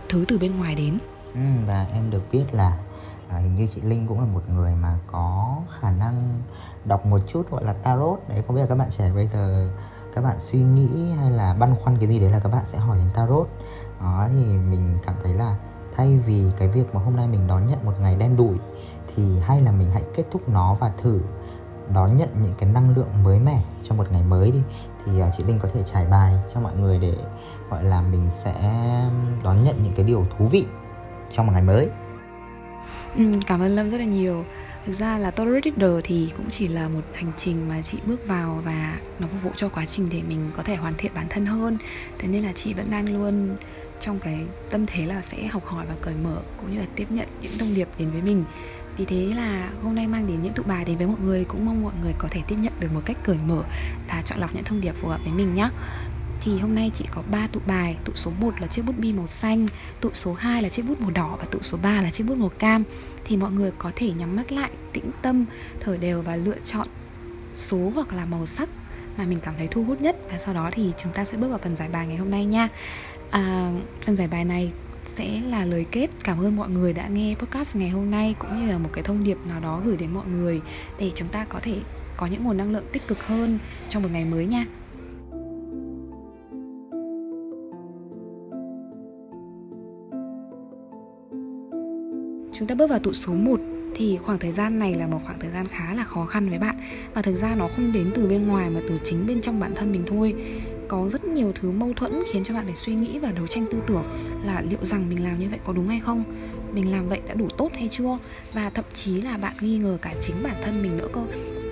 thứ 0.10 0.26
từ 0.28 0.38
bên 0.38 0.58
ngoài 0.58 0.76
đến. 0.76 0.98
Ừ, 1.34 1.40
và 1.68 1.88
em 1.94 2.10
được 2.10 2.24
biết 2.32 2.46
là 2.52 2.78
à, 3.30 3.38
hình 3.38 3.56
như 3.56 3.68
chị 3.68 3.82
Linh 3.82 4.08
cũng 4.08 4.20
là 4.20 4.26
một 4.26 4.50
người 4.50 4.76
mà 4.76 5.00
có 5.08 5.58
khả 5.80 5.92
năng 5.92 6.42
đọc 6.86 7.06
một 7.06 7.20
chút 7.28 7.52
gọi 7.52 7.64
là 7.64 7.74
tarot. 7.74 8.20
Đấy 8.30 8.44
không 8.48 8.56
biết 8.56 8.62
là 8.62 8.68
các 8.68 8.76
bạn 8.76 8.90
trẻ 8.98 9.12
bây 9.16 9.28
giờ 9.28 9.72
các 10.16 10.22
bạn 10.22 10.36
suy 10.40 10.62
nghĩ 10.62 11.12
hay 11.20 11.32
là 11.32 11.54
băn 11.54 11.76
khoăn 11.76 11.98
cái 11.98 12.10
gì 12.10 12.20
đấy 12.20 12.30
là 12.30 12.40
các 12.40 12.50
bạn 12.50 12.64
sẽ 12.66 12.78
hỏi 12.78 12.98
đến 12.98 13.08
tarot 13.14 13.48
đó 14.02 14.28
thì 14.30 14.44
mình 14.46 14.98
cảm 15.06 15.16
thấy 15.24 15.34
là 15.34 15.56
thay 15.96 16.20
vì 16.26 16.44
cái 16.58 16.68
việc 16.68 16.96
mà 16.96 17.02
hôm 17.02 17.16
nay 17.16 17.28
mình 17.28 17.48
đón 17.48 17.66
nhận 17.66 17.86
một 17.86 17.94
ngày 18.02 18.16
đen 18.16 18.38
đủi 18.38 18.58
thì 19.16 19.40
hay 19.40 19.62
là 19.62 19.72
mình 19.72 19.88
hãy 19.94 20.04
kết 20.16 20.24
thúc 20.32 20.50
nó 20.50 20.78
và 20.80 20.92
thử 20.98 21.22
đón 21.94 22.16
nhận 22.16 22.30
những 22.42 22.54
cái 22.58 22.70
năng 22.70 22.96
lượng 22.96 23.24
mới 23.24 23.40
mẻ 23.40 23.62
cho 23.84 23.96
một 23.96 24.12
ngày 24.12 24.24
mới 24.24 24.52
đi 24.52 24.64
thì 25.06 25.20
à, 25.20 25.30
chị 25.38 25.44
Linh 25.44 25.60
có 25.60 25.70
thể 25.74 25.84
trải 25.84 26.06
bài 26.06 26.34
cho 26.54 26.60
mọi 26.60 26.76
người 26.76 26.98
để 27.00 27.16
gọi 27.70 27.84
là 27.84 28.02
mình 28.02 28.28
sẽ 28.44 28.54
đón 29.44 29.64
nhận 29.64 29.82
những 29.84 29.94
cái 29.94 30.06
điều 30.06 30.26
thú 30.38 30.46
vị 30.46 30.66
trong 31.32 31.46
một 31.46 31.54
ngày 31.54 31.62
mới. 31.62 31.90
Ừ, 33.16 33.24
cảm 33.48 33.62
ơn 33.62 33.76
Lâm 33.76 33.90
rất 33.90 33.98
là 33.98 34.06
nhiều. 34.06 34.44
Thực 34.86 34.94
ra 34.94 35.18
là 35.18 35.32
Tarot 35.32 35.64
Reader 35.64 35.92
thì 36.04 36.30
cũng 36.38 36.50
chỉ 36.50 36.68
là 36.68 36.88
một 36.88 37.02
hành 37.14 37.32
trình 37.38 37.70
mà 37.70 37.82
chị 37.82 37.98
bước 38.06 38.28
vào 38.28 38.62
và 38.66 39.00
nó 39.20 39.28
phục 39.28 39.44
vụ 39.44 39.52
cho 39.56 39.70
quá 39.70 39.86
trình 39.86 40.10
để 40.12 40.22
mình 40.28 40.52
có 40.58 40.64
thể 40.64 40.76
hoàn 40.76 40.94
thiện 40.98 41.12
bản 41.16 41.26
thân 41.30 41.46
hơn. 41.46 41.74
Thế 42.20 42.28
nên 42.28 42.44
là 42.44 42.52
chị 42.54 42.74
vẫn 42.74 42.86
đang 42.92 43.14
luôn 43.14 43.56
trong 44.00 44.20
cái 44.20 44.46
tâm 44.70 44.86
thế 44.86 45.06
là 45.06 45.22
sẽ 45.22 45.48
học 45.48 45.66
hỏi 45.66 45.86
và 45.90 45.96
cởi 46.02 46.16
mở 46.24 46.42
cũng 46.58 46.72
như 46.72 46.80
là 46.80 46.86
tiếp 46.96 47.06
nhận 47.10 47.28
những 47.42 47.52
thông 47.60 47.76
điệp 47.76 47.88
đến 47.98 48.12
với 48.12 48.22
mình 48.22 48.44
vì 48.98 49.06
thế 49.06 49.34
là 49.36 49.70
hôm 49.84 49.96
nay 49.96 50.08
mang 50.08 50.28
đến 50.28 50.42
những 50.42 50.54
tụ 50.54 50.64
bài 50.64 50.86
đến 50.86 50.98
với 50.98 51.08
mọi 51.08 51.20
người, 51.24 51.44
cũng 51.44 51.66
mong 51.66 51.84
mọi 51.84 51.94
người 52.02 52.14
có 52.18 52.28
thể 52.32 52.42
tiếp 52.48 52.56
nhận 52.60 52.74
được 52.80 52.88
một 52.94 53.02
cách 53.06 53.18
cởi 53.24 53.38
mở 53.48 53.64
và 54.10 54.22
chọn 54.26 54.40
lọc 54.40 54.56
những 54.56 54.64
thông 54.64 54.82
điệp 54.82 54.96
phù 54.96 55.08
hợp 55.08 55.20
với 55.24 55.34
mình 55.34 55.56
nhé 55.56 55.70
thì 56.42 56.60
hôm 56.60 56.76
nay 56.76 56.92
chị 56.94 57.06
có 57.12 57.22
3 57.32 57.48
tụ 57.48 57.60
bài. 57.68 57.98
Tụ 58.06 58.14
số 58.16 58.32
1 58.40 58.54
là 58.62 58.68
chiếc 58.68 58.82
bút 58.86 58.96
bi 58.98 59.14
màu 59.14 59.28
xanh 59.28 59.68
Tụ 60.02 60.10
số 60.14 60.34
2 60.34 60.64
là 60.64 60.70
chiếc 60.70 60.82
bút 60.88 61.02
màu 61.02 61.12
đỏ 61.12 61.38
Và 61.40 61.46
tụ 61.46 61.60
số 61.62 61.78
3 61.82 62.02
là 62.02 62.12
chiếc 62.12 62.24
bút 62.24 62.38
màu 62.38 62.50
cam. 62.50 62.84
Thì 63.26 63.38
mọi 63.38 63.52
người 63.52 63.72
có 63.78 63.92
thể 63.96 64.12
nhắm 64.12 64.36
mắt 64.36 64.52
lại, 64.52 64.70
tĩnh 64.94 65.12
tâm 65.22 65.46
Thở 65.80 65.98
đều 65.98 66.22
và 66.22 66.36
lựa 66.36 66.58
chọn 66.66 66.88
số 67.56 67.92
hoặc 67.96 68.14
là 68.14 68.26
màu 68.26 68.46
sắc 68.46 68.70
Mà 69.18 69.26
mình 69.26 69.40
cảm 69.42 69.54
thấy 69.58 69.68
thu 69.68 69.84
hút 69.84 70.02
nhất. 70.02 70.18
Và 70.32 70.38
sau 70.38 70.54
đó 70.54 70.70
thì 70.72 70.92
chúng 70.98 71.14
ta 71.14 71.26
sẽ 71.26 71.38
bước 71.38 71.48
vào 71.48 71.58
phần 71.58 71.76
giải 71.76 71.90
bài 71.90 72.08
ngày 72.08 72.18
hôm 72.18 72.32
nay 72.32 72.46
nha. 72.46 72.68
À, 73.32 73.72
Phần 74.06 74.16
giải 74.16 74.28
bài 74.28 74.46
này 74.46 74.72
sẽ 75.06 75.42
là 75.50 75.66
lời 75.66 75.86
kết. 75.92 76.08
Cảm 76.24 76.40
ơn 76.40 76.56
mọi 76.56 76.70
người 76.70 76.94
đã 76.94 77.08
nghe 77.08 77.36
podcast 77.36 77.76
ngày 77.76 77.90
hôm 77.90 78.12
nay 78.12 78.36
cũng 78.40 78.60
như 78.60 78.72
là 78.72 78.78
một 78.78 78.90
cái 78.94 79.04
thông 79.04 79.24
điệp 79.24 79.38
nào 79.46 79.60
đó 79.60 79.82
gửi 79.86 79.98
đến 79.98 80.14
mọi 80.14 80.26
người 80.28 80.62
để 81.00 81.12
chúng 81.16 81.28
ta 81.28 81.46
có 81.50 81.60
thể 81.64 81.80
có 82.18 82.26
những 82.26 82.44
nguồn 82.44 82.58
năng 82.58 82.72
lượng 82.74 82.86
tích 82.92 83.08
cực 83.08 83.24
hơn 83.28 83.60
trong 83.90 84.04
một 84.04 84.10
ngày 84.12 84.26
mới 84.26 84.46
nha. 84.46 84.66
Chúng 92.62 92.68
ta 92.68 92.76
bước 92.76 92.90
vào 92.90 93.00
tụ 93.00 93.14
số 93.14 93.34
1 93.34 93.60
thì 93.96 94.18
khoảng 94.18 94.40
thời 94.40 94.52
gian 94.52 94.80
này 94.80 94.94
là 94.94 95.08
một 95.08 95.20
khoảng 95.26 95.40
thời 95.40 95.52
gian 95.52 95.68
khá 95.68 95.94
là 95.94 96.04
khó 96.04 96.26
khăn 96.26 96.50
với 96.50 96.60
bạn. 96.60 96.76
Và 97.14 97.22
thực 97.22 97.36
ra 97.36 97.56
nó 97.56 97.68
không 97.76 97.92
đến 97.92 98.12
từ 98.16 98.28
bên 98.28 98.48
ngoài 98.48 98.70
mà 98.70 98.80
từ 98.90 99.00
chính 99.04 99.28
bên 99.28 99.42
trong 99.42 99.60
bản 99.60 99.76
thân 99.76 99.92
mình 99.92 100.04
thôi. 100.08 100.36
Có 100.88 101.10
rất 101.10 101.26
nhiều 101.26 101.52
thứ 101.56 101.72
mâu 101.72 101.94
thuẫn 101.94 102.24
khiến 102.32 102.44
cho 102.44 102.54
bạn 102.54 102.66
phải 102.66 102.76
suy 102.76 102.96
nghĩ 102.96 103.20
và 103.20 103.32
đấu 103.32 103.48
tranh 103.48 103.66
tư 103.72 103.78
tưởng 103.88 104.04
là 104.46 104.64
liệu 104.70 104.80
rằng 104.86 105.10
mình 105.10 105.24
làm 105.24 105.40
như 105.40 105.48
vậy 105.50 105.60
có 105.64 105.74
đúng 105.74 105.88
hay 105.88 106.00
không? 106.00 106.24
Mình 106.74 106.92
làm 106.92 107.10
vậy 107.10 107.22
đã 107.28 107.34
đủ 107.34 107.48
tốt 107.58 107.72
hay 107.74 107.88
chưa? 107.92 108.18
Và 108.54 108.70
thậm 108.70 108.86
chí 108.94 109.22
là 109.22 109.38
bạn 109.38 109.54
nghi 109.62 109.78
ngờ 109.78 109.98
cả 110.02 110.14
chính 110.22 110.36
bản 110.44 110.56
thân 110.64 110.82
mình 110.82 110.98
nữa 110.98 111.08
cơ. 111.14 111.22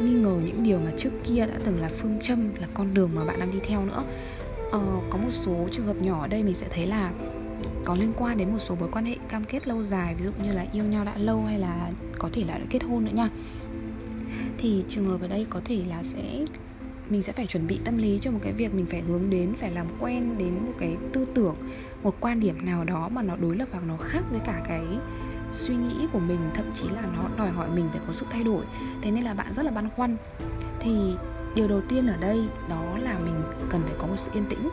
Nghi 0.01 0.13
ngờ 0.13 0.41
những 0.45 0.63
điều 0.63 0.79
mà 0.79 0.91
trước 0.97 1.11
kia 1.23 1.45
đã 1.47 1.59
từng 1.65 1.81
là 1.81 1.89
phương 1.97 2.19
châm 2.23 2.55
là 2.55 2.67
con 2.73 2.93
đường 2.93 3.09
mà 3.15 3.25
bạn 3.25 3.39
đang 3.39 3.51
đi 3.51 3.59
theo 3.63 3.85
nữa. 3.85 4.03
Ờ, 4.71 4.81
có 5.09 5.17
một 5.17 5.31
số 5.31 5.67
trường 5.71 5.85
hợp 5.85 6.01
nhỏ 6.01 6.21
ở 6.21 6.27
đây 6.27 6.43
mình 6.43 6.55
sẽ 6.55 6.67
thấy 6.69 6.85
là 6.85 7.11
có 7.85 7.95
liên 7.95 8.13
quan 8.17 8.37
đến 8.37 8.51
một 8.51 8.59
số 8.59 8.75
mối 8.75 8.89
quan 8.91 9.05
hệ 9.05 9.15
cam 9.29 9.43
kết 9.43 9.67
lâu 9.67 9.83
dài, 9.83 10.15
ví 10.15 10.25
dụ 10.25 10.31
như 10.43 10.53
là 10.53 10.65
yêu 10.73 10.85
nhau 10.85 11.05
đã 11.05 11.17
lâu 11.17 11.43
hay 11.43 11.59
là 11.59 11.91
có 12.17 12.29
thể 12.33 12.43
là 12.43 12.57
đã 12.57 12.65
kết 12.69 12.83
hôn 12.83 13.05
nữa 13.05 13.11
nha. 13.13 13.29
Thì 14.57 14.83
trường 14.89 15.07
hợp 15.07 15.21
ở 15.21 15.27
đây 15.27 15.45
có 15.49 15.61
thể 15.65 15.81
là 15.89 16.03
sẽ, 16.03 16.45
mình 17.09 17.23
sẽ 17.23 17.33
phải 17.33 17.47
chuẩn 17.47 17.67
bị 17.67 17.79
tâm 17.85 17.97
lý 17.97 18.19
cho 18.21 18.31
một 18.31 18.39
cái 18.41 18.53
việc 18.53 18.73
mình 18.73 18.85
phải 18.85 19.01
hướng 19.01 19.29
đến, 19.29 19.53
phải 19.55 19.71
làm 19.71 19.87
quen 19.99 20.37
đến 20.37 20.53
một 20.65 20.73
cái 20.79 20.97
tư 21.13 21.25
tưởng, 21.33 21.55
một 22.03 22.15
quan 22.19 22.39
điểm 22.39 22.65
nào 22.65 22.83
đó 22.83 23.09
mà 23.09 23.21
nó 23.21 23.35
đối 23.35 23.55
lập 23.55 23.67
hoặc 23.71 23.83
nó 23.87 23.97
khác 23.97 24.21
với 24.31 24.39
cả 24.45 24.61
cái 24.67 24.83
suy 25.53 25.75
nghĩ 25.75 26.07
của 26.13 26.19
mình, 26.19 26.39
thậm 26.53 26.65
chí 26.75 26.87
là 26.89 27.01
nó 27.15 27.29
đòi 27.37 27.51
hỏi 27.51 27.69
mình 27.75 27.85
phải 27.91 28.01
có 28.07 28.13
sự 28.13 28.25
thay 28.29 28.43
đổi. 28.43 28.65
Thế 29.01 29.11
nên 29.11 29.23
là 29.23 29.33
bạn 29.33 29.53
rất 29.53 29.65
là 29.65 29.71
băn 29.71 29.89
khoăn. 29.89 30.17
Thì 30.79 31.13
điều 31.55 31.67
đầu 31.67 31.81
tiên 31.89 32.07
ở 32.07 32.17
đây 32.17 32.39
đó 32.69 32.97
là 33.01 33.19
mình 33.19 33.41
cần 33.69 33.81
phải 33.83 33.93
có 33.97 34.07
một 34.07 34.17
sự 34.17 34.31
yên 34.33 34.45
tĩnh 34.49 34.69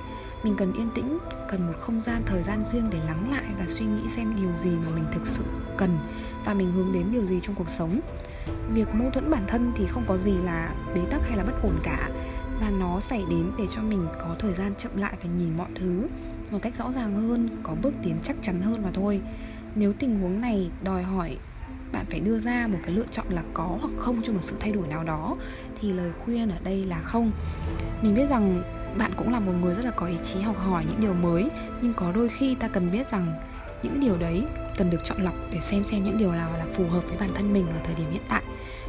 mình 0.47 0.57
cần 0.57 0.73
yên 0.73 0.91
tĩnh, 0.95 1.19
cần 1.51 1.67
một 1.67 1.73
không 1.81 2.01
gian 2.01 2.23
thời 2.27 2.43
gian 2.43 2.65
riêng 2.65 2.89
để 2.91 2.99
lắng 3.07 3.31
lại 3.31 3.45
và 3.59 3.65
suy 3.69 3.87
nghĩ 3.87 4.09
xem 4.09 4.35
điều 4.37 4.51
gì 4.57 4.71
mà 4.71 4.91
mình 4.95 5.05
thực 5.13 5.27
sự 5.27 5.43
cần 5.77 5.99
và 6.45 6.55
mình 6.55 6.73
hướng 6.73 6.93
đến 6.93 7.07
điều 7.13 7.27
gì 7.27 7.41
trong 7.43 7.55
cuộc 7.55 7.71
sống. 7.71 8.01
Việc 8.75 8.89
mâu 8.95 9.11
thuẫn 9.11 9.31
bản 9.31 9.45
thân 9.47 9.73
thì 9.77 9.87
không 9.87 10.05
có 10.07 10.17
gì 10.17 10.33
là 10.45 10.75
bế 10.95 11.01
tắc 11.11 11.21
hay 11.23 11.37
là 11.37 11.45
bất 11.45 11.63
ổn 11.63 11.79
cả 11.83 12.11
và 12.61 12.71
nó 12.71 13.01
xảy 13.01 13.25
đến 13.31 13.51
để 13.59 13.65
cho 13.71 13.83
mình 13.83 14.07
có 14.21 14.37
thời 14.39 14.55
gian 14.55 14.75
chậm 14.79 14.97
lại 14.97 15.17
và 15.23 15.29
nhìn 15.39 15.57
mọi 15.57 15.69
thứ 15.75 16.07
một 16.51 16.59
cách 16.63 16.77
rõ 16.77 16.93
ràng 16.93 17.29
hơn, 17.29 17.49
có 17.63 17.75
bước 17.83 17.93
tiến 18.03 18.17
chắc 18.23 18.37
chắn 18.43 18.61
hơn 18.61 18.83
mà 18.83 18.91
thôi. 18.95 19.21
Nếu 19.75 19.93
tình 19.93 20.21
huống 20.21 20.41
này 20.41 20.71
đòi 20.83 21.03
hỏi 21.03 21.37
bạn 21.93 22.05
phải 22.11 22.21
đưa 22.21 22.39
ra 22.39 22.67
một 22.67 22.79
cái 22.83 22.95
lựa 22.95 23.07
chọn 23.11 23.27
là 23.31 23.43
có 23.55 23.79
hoặc 23.81 23.93
không 23.99 24.23
cho 24.23 24.33
một 24.33 24.43
sự 24.43 24.57
thay 24.61 24.73
đổi 24.73 24.89
nào 24.89 25.05
đó 25.05 25.37
thì 25.81 25.93
lời 25.93 26.11
khuyên 26.25 26.51
ở 26.51 26.57
đây 26.65 26.85
là 26.85 26.99
không. 26.99 27.31
Mình 28.03 28.15
biết 28.15 28.27
rằng 28.31 28.63
bạn 28.99 29.11
cũng 29.17 29.33
là 29.33 29.41
một 29.41 29.53
người 29.61 29.75
rất 29.75 29.85
là 29.85 29.91
có 29.91 30.07
ý 30.07 30.17
chí 30.23 30.41
học 30.41 30.57
hỏi 30.59 30.85
những 30.89 31.01
điều 31.01 31.15
mới, 31.15 31.51
nhưng 31.81 31.95
có 31.95 32.13
đôi 32.13 32.29
khi 32.29 32.55
ta 32.55 32.69
cần 32.69 32.91
biết 32.91 33.09
rằng 33.09 33.35
những 33.83 34.01
điều 34.01 34.17
đấy 34.17 34.45
cần 34.77 34.91
được 34.91 35.05
chọn 35.05 35.23
lọc 35.23 35.35
để 35.51 35.61
xem 35.61 35.85
xem 35.85 36.05
những 36.05 36.19
điều 36.19 36.33
nào 36.33 36.51
là 36.59 36.65
phù 36.77 36.89
hợp 36.89 37.01
với 37.09 37.19
bản 37.21 37.31
thân 37.35 37.53
mình 37.53 37.67
ở 37.67 37.81
thời 37.85 37.95
điểm 37.95 38.11
hiện 38.11 38.23
tại. 38.29 38.43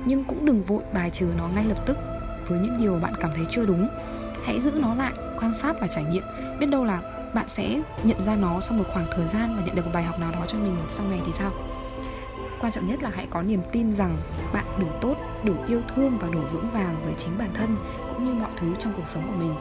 Nhưng 0.06 0.24
cũng 0.24 0.46
đừng 0.46 0.64
vội 0.64 0.84
bài 0.94 1.10
trừ 1.10 1.28
nó 1.38 1.48
ngay 1.48 1.66
lập 1.66 1.86
tức 1.86 1.98
với 2.48 2.60
những 2.60 2.78
điều 2.82 2.96
bạn 2.96 3.14
cảm 3.20 3.32
thấy 3.36 3.46
chưa 3.50 3.66
đúng. 3.66 3.88
Hãy 4.44 4.60
giữ 4.60 4.72
nó 4.72 4.96
lại, 4.96 5.14
quan 5.40 5.54
sát 5.54 5.76
và 5.82 5.88
trải 5.88 6.04
nghiệm. 6.04 6.24
Biết 6.60 6.66
đâu 6.66 6.86
là 6.86 7.02
bạn 7.34 7.48
sẽ 7.48 7.82
nhận 8.04 8.22
ra 8.24 8.36
nó 8.36 8.62
sau 8.62 8.78
một 8.78 8.84
khoảng 8.88 9.06
thời 9.12 9.28
gian 9.28 9.56
và 9.56 9.66
nhận 9.66 9.76
được 9.76 9.86
một 9.86 9.92
bài 9.94 10.04
học 10.04 10.20
nào 10.20 10.32
đó 10.32 10.46
cho 10.48 10.58
mình 10.58 10.78
sau 10.90 11.08
này 11.08 11.22
thì 11.26 11.32
sao? 11.32 11.52
Quan 12.62 12.72
trọng 12.72 12.88
nhất 12.88 13.04
là 13.04 13.12
hãy 13.16 13.28
có 13.30 13.42
niềm 13.42 13.62
tin 13.72 13.92
rằng 13.92 14.18
bạn 14.54 14.66
đủ 14.80 14.88
tốt, 15.02 15.16
đủ 15.44 15.54
yêu 15.68 15.82
thương 15.96 16.18
và 16.18 16.28
đủ 16.30 16.40
vững 16.52 16.70
vàng 16.70 16.96
với 17.04 17.14
chính 17.18 17.38
bản 17.38 17.50
thân 17.54 17.76
cũng 18.14 18.26
như 18.26 18.34
mọi 18.34 18.52
thứ 18.60 18.68
trong 18.80 18.94
cuộc 18.98 19.08
sống 19.08 19.24
của 19.28 19.36
mình 19.38 19.54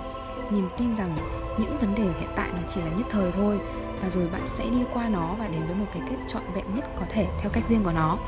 niềm 0.51 0.69
tin 0.79 0.97
rằng 0.97 1.17
những 1.59 1.79
vấn 1.79 1.95
đề 1.95 2.03
hiện 2.03 2.31
tại 2.37 2.49
nó 2.53 2.63
chỉ 2.69 2.81
là 2.81 2.91
nhất 2.97 3.07
thời 3.11 3.33
thôi 3.33 3.59
và 4.03 4.11
rồi 4.11 4.29
bạn 4.33 4.43
sẽ 4.45 4.65
đi 4.71 4.79
qua 4.95 5.09
nó 5.09 5.35
và 5.39 5.49
đến 5.49 5.61
với 5.67 5.77
một 5.77 5.87
cái 5.95 6.03
kết 6.11 6.17
trọn 6.29 6.43
vẹn 6.55 6.65
nhất 6.75 6.85
có 7.01 7.07
thể 7.09 7.27
theo 7.41 7.51
cách 7.51 7.69
riêng 7.69 7.85
của 7.85 7.93
nó. 7.93 8.19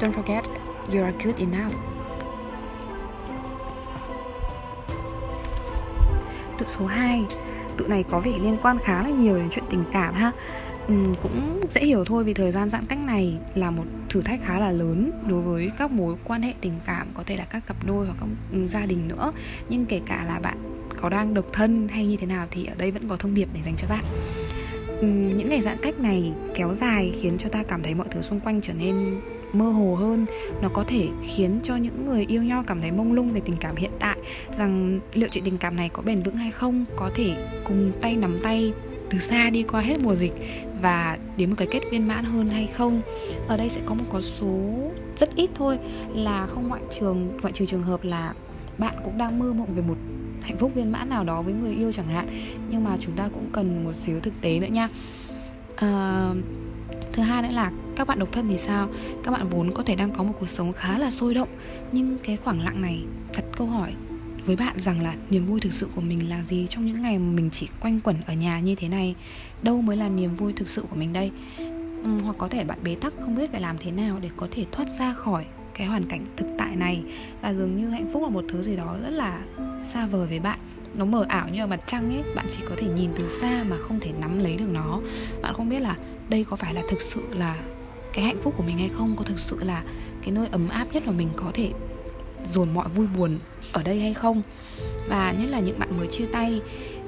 Don't 0.00 0.12
forget 0.12 0.42
you 0.92 1.04
are 1.04 1.16
good 1.24 1.36
enough. 1.38 1.74
Tụ 6.58 6.64
số 6.66 6.86
2 6.86 7.24
tụ 7.76 7.86
này 7.86 8.04
có 8.10 8.20
vẻ 8.20 8.32
liên 8.42 8.56
quan 8.62 8.78
khá 8.78 9.02
là 9.02 9.10
nhiều 9.10 9.36
đến 9.36 9.48
chuyện 9.50 9.64
tình 9.70 9.84
cảm 9.92 10.14
ha. 10.14 10.32
Ừ, 10.88 10.94
cũng 11.22 11.60
dễ 11.70 11.84
hiểu 11.84 12.04
thôi 12.04 12.24
vì 12.24 12.34
thời 12.34 12.52
gian 12.52 12.70
giãn 12.70 12.84
cách 12.88 12.98
này 13.06 13.38
là 13.54 13.70
một 13.70 13.84
thử 14.08 14.22
thách 14.22 14.40
khá 14.44 14.60
là 14.60 14.70
lớn 14.70 15.10
đối 15.28 15.42
với 15.42 15.70
các 15.78 15.90
mối 15.90 16.16
quan 16.24 16.42
hệ 16.42 16.54
tình 16.60 16.74
cảm 16.86 17.06
có 17.14 17.22
thể 17.26 17.36
là 17.36 17.44
các 17.44 17.66
cặp 17.66 17.76
đôi 17.86 18.06
hoặc 18.06 18.16
các 18.20 18.28
gia 18.68 18.86
đình 18.86 19.08
nữa. 19.08 19.32
Nhưng 19.68 19.86
kể 19.86 20.00
cả 20.06 20.24
là 20.26 20.40
bạn 20.40 20.77
có 21.00 21.08
đang 21.08 21.34
độc 21.34 21.44
thân 21.52 21.88
hay 21.88 22.06
như 22.06 22.16
thế 22.16 22.26
nào 22.26 22.46
thì 22.50 22.66
ở 22.66 22.74
đây 22.78 22.90
vẫn 22.90 23.08
có 23.08 23.16
thông 23.16 23.34
điệp 23.34 23.48
để 23.54 23.60
dành 23.64 23.74
cho 23.76 23.86
bạn. 23.88 24.04
Những 25.36 25.48
ngày 25.48 25.60
giãn 25.60 25.76
cách 25.82 26.00
này 26.00 26.32
kéo 26.54 26.74
dài 26.74 27.12
khiến 27.20 27.38
cho 27.38 27.48
ta 27.48 27.62
cảm 27.62 27.82
thấy 27.82 27.94
mọi 27.94 28.06
thứ 28.10 28.22
xung 28.22 28.40
quanh 28.40 28.60
trở 28.60 28.72
nên 28.72 29.20
mơ 29.52 29.70
hồ 29.70 29.94
hơn. 29.94 30.24
Nó 30.62 30.68
có 30.68 30.84
thể 30.88 31.06
khiến 31.26 31.60
cho 31.64 31.76
những 31.76 32.06
người 32.06 32.26
yêu 32.28 32.42
nhau 32.42 32.64
cảm 32.66 32.80
thấy 32.80 32.90
mông 32.90 33.12
lung 33.12 33.32
về 33.32 33.40
tình 33.44 33.56
cảm 33.60 33.76
hiện 33.76 33.90
tại, 33.98 34.18
rằng 34.58 35.00
liệu 35.14 35.28
chuyện 35.32 35.44
tình 35.44 35.58
cảm 35.58 35.76
này 35.76 35.88
có 35.88 36.02
bền 36.02 36.22
vững 36.22 36.36
hay 36.36 36.50
không, 36.50 36.84
có 36.96 37.10
thể 37.14 37.34
cùng 37.64 37.92
tay 38.00 38.16
nắm 38.16 38.38
tay 38.42 38.72
từ 39.10 39.18
xa 39.18 39.50
đi 39.50 39.62
qua 39.62 39.80
hết 39.80 39.94
mùa 40.02 40.14
dịch 40.14 40.32
và 40.82 41.18
đến 41.36 41.50
một 41.50 41.56
cái 41.58 41.68
kết 41.70 41.80
viên 41.90 42.08
mãn 42.08 42.24
hơn 42.24 42.46
hay 42.46 42.66
không. 42.66 43.00
Ở 43.48 43.56
đây 43.56 43.68
sẽ 43.68 43.80
có 43.86 43.94
một 43.94 44.04
con 44.12 44.22
số 44.22 44.58
rất 45.16 45.36
ít 45.36 45.50
thôi, 45.54 45.78
là 46.14 46.46
không 46.46 46.68
ngoại 46.68 46.82
trường, 46.98 47.28
ngoại 47.42 47.52
trừ 47.52 47.66
trường 47.66 47.82
hợp 47.82 48.04
là 48.04 48.34
bạn 48.78 48.94
cũng 49.04 49.18
đang 49.18 49.38
mơ 49.38 49.52
mộng 49.52 49.74
về 49.74 49.82
một 49.88 49.96
hạnh 50.48 50.58
phúc 50.58 50.74
viên 50.74 50.92
mãn 50.92 51.08
nào 51.08 51.24
đó 51.24 51.42
với 51.42 51.54
người 51.54 51.74
yêu 51.74 51.92
chẳng 51.92 52.08
hạn. 52.08 52.26
Nhưng 52.70 52.84
mà 52.84 52.96
chúng 53.00 53.16
ta 53.16 53.28
cũng 53.34 53.48
cần 53.52 53.84
một 53.84 53.92
xíu 53.92 54.20
thực 54.20 54.40
tế 54.40 54.60
nữa 54.60 54.66
nha. 54.70 54.88
À, 55.76 56.30
thứ 57.12 57.22
hai 57.22 57.42
nữa 57.42 57.48
là 57.52 57.72
các 57.96 58.06
bạn 58.06 58.18
độc 58.18 58.28
thân 58.32 58.48
thì 58.48 58.58
sao? 58.58 58.88
Các 59.24 59.30
bạn 59.30 59.48
vốn 59.48 59.72
có 59.74 59.82
thể 59.82 59.96
đang 59.96 60.10
có 60.10 60.22
một 60.22 60.32
cuộc 60.40 60.48
sống 60.48 60.72
khá 60.72 60.98
là 60.98 61.10
sôi 61.10 61.34
động. 61.34 61.48
Nhưng 61.92 62.18
cái 62.22 62.36
khoảng 62.36 62.60
lặng 62.60 62.82
này 62.82 63.04
đặt 63.32 63.44
câu 63.56 63.66
hỏi 63.66 63.92
với 64.46 64.56
bạn 64.56 64.80
rằng 64.80 65.02
là 65.02 65.14
niềm 65.30 65.46
vui 65.46 65.60
thực 65.60 65.72
sự 65.72 65.88
của 65.94 66.00
mình 66.00 66.30
là 66.30 66.42
gì 66.42 66.66
trong 66.70 66.86
những 66.86 67.02
ngày 67.02 67.18
mình 67.18 67.50
chỉ 67.52 67.68
quanh 67.80 68.00
quẩn 68.00 68.16
ở 68.26 68.34
nhà 68.34 68.60
như 68.60 68.74
thế 68.74 68.88
này? 68.88 69.14
Đâu 69.62 69.82
mới 69.82 69.96
là 69.96 70.08
niềm 70.08 70.36
vui 70.36 70.52
thực 70.52 70.68
sự 70.68 70.84
của 70.90 70.96
mình 70.96 71.12
đây? 71.12 71.30
Ừ, 72.04 72.18
hoặc 72.24 72.36
có 72.38 72.48
thể 72.48 72.64
bạn 72.64 72.78
bế 72.82 72.94
tắc 72.94 73.12
không 73.20 73.36
biết 73.36 73.50
phải 73.52 73.60
làm 73.60 73.76
thế 73.78 73.90
nào 73.90 74.18
để 74.20 74.30
có 74.36 74.48
thể 74.50 74.66
thoát 74.72 74.88
ra 74.98 75.14
khỏi 75.14 75.44
cái 75.78 75.86
hoàn 75.86 76.06
cảnh 76.06 76.26
thực 76.36 76.46
tại 76.58 76.76
này. 76.76 77.02
Và 77.42 77.54
dường 77.54 77.76
như 77.80 77.88
hạnh 77.88 78.10
phúc 78.12 78.22
là 78.22 78.28
một 78.28 78.44
thứ 78.48 78.62
gì 78.62 78.76
đó 78.76 78.96
rất 79.02 79.10
là 79.10 79.40
xa 79.84 80.06
vời 80.06 80.26
với 80.26 80.40
bạn. 80.40 80.58
Nó 80.94 81.04
mờ 81.04 81.24
ảo 81.28 81.48
như 81.48 81.60
là 81.60 81.66
mặt 81.66 81.80
trăng 81.86 82.14
ấy, 82.14 82.34
bạn 82.34 82.46
chỉ 82.56 82.62
có 82.68 82.74
thể 82.78 82.86
nhìn 82.88 83.10
từ 83.18 83.28
xa 83.28 83.64
mà 83.68 83.76
không 83.80 84.00
thể 84.00 84.12
nắm 84.20 84.38
lấy 84.38 84.56
được 84.56 84.68
nó. 84.72 85.00
Bạn 85.42 85.54
không 85.54 85.68
biết 85.68 85.80
là 85.80 85.96
đây 86.28 86.44
có 86.44 86.56
phải 86.56 86.74
là 86.74 86.82
thực 86.90 87.00
sự 87.00 87.20
là 87.30 87.56
cái 88.12 88.24
hạnh 88.24 88.36
phúc 88.42 88.54
của 88.56 88.62
mình 88.62 88.78
hay 88.78 88.90
không, 88.98 89.14
có 89.16 89.24
thực 89.24 89.38
sự 89.38 89.58
là 89.64 89.82
cái 90.22 90.30
nơi 90.30 90.48
ấm 90.52 90.68
áp 90.68 90.86
nhất 90.92 91.02
mà 91.06 91.12
mình 91.12 91.28
có 91.36 91.50
thể 91.54 91.72
dồn 92.48 92.68
mọi 92.74 92.88
vui 92.88 93.06
buồn 93.16 93.38
ở 93.72 93.82
đây 93.82 94.00
hay 94.00 94.14
không. 94.14 94.42
Và 95.08 95.34
nhất 95.38 95.50
là 95.50 95.60
những 95.60 95.78
bạn 95.78 95.98
mới 95.98 96.06
chia 96.06 96.26
tay, 96.26 96.60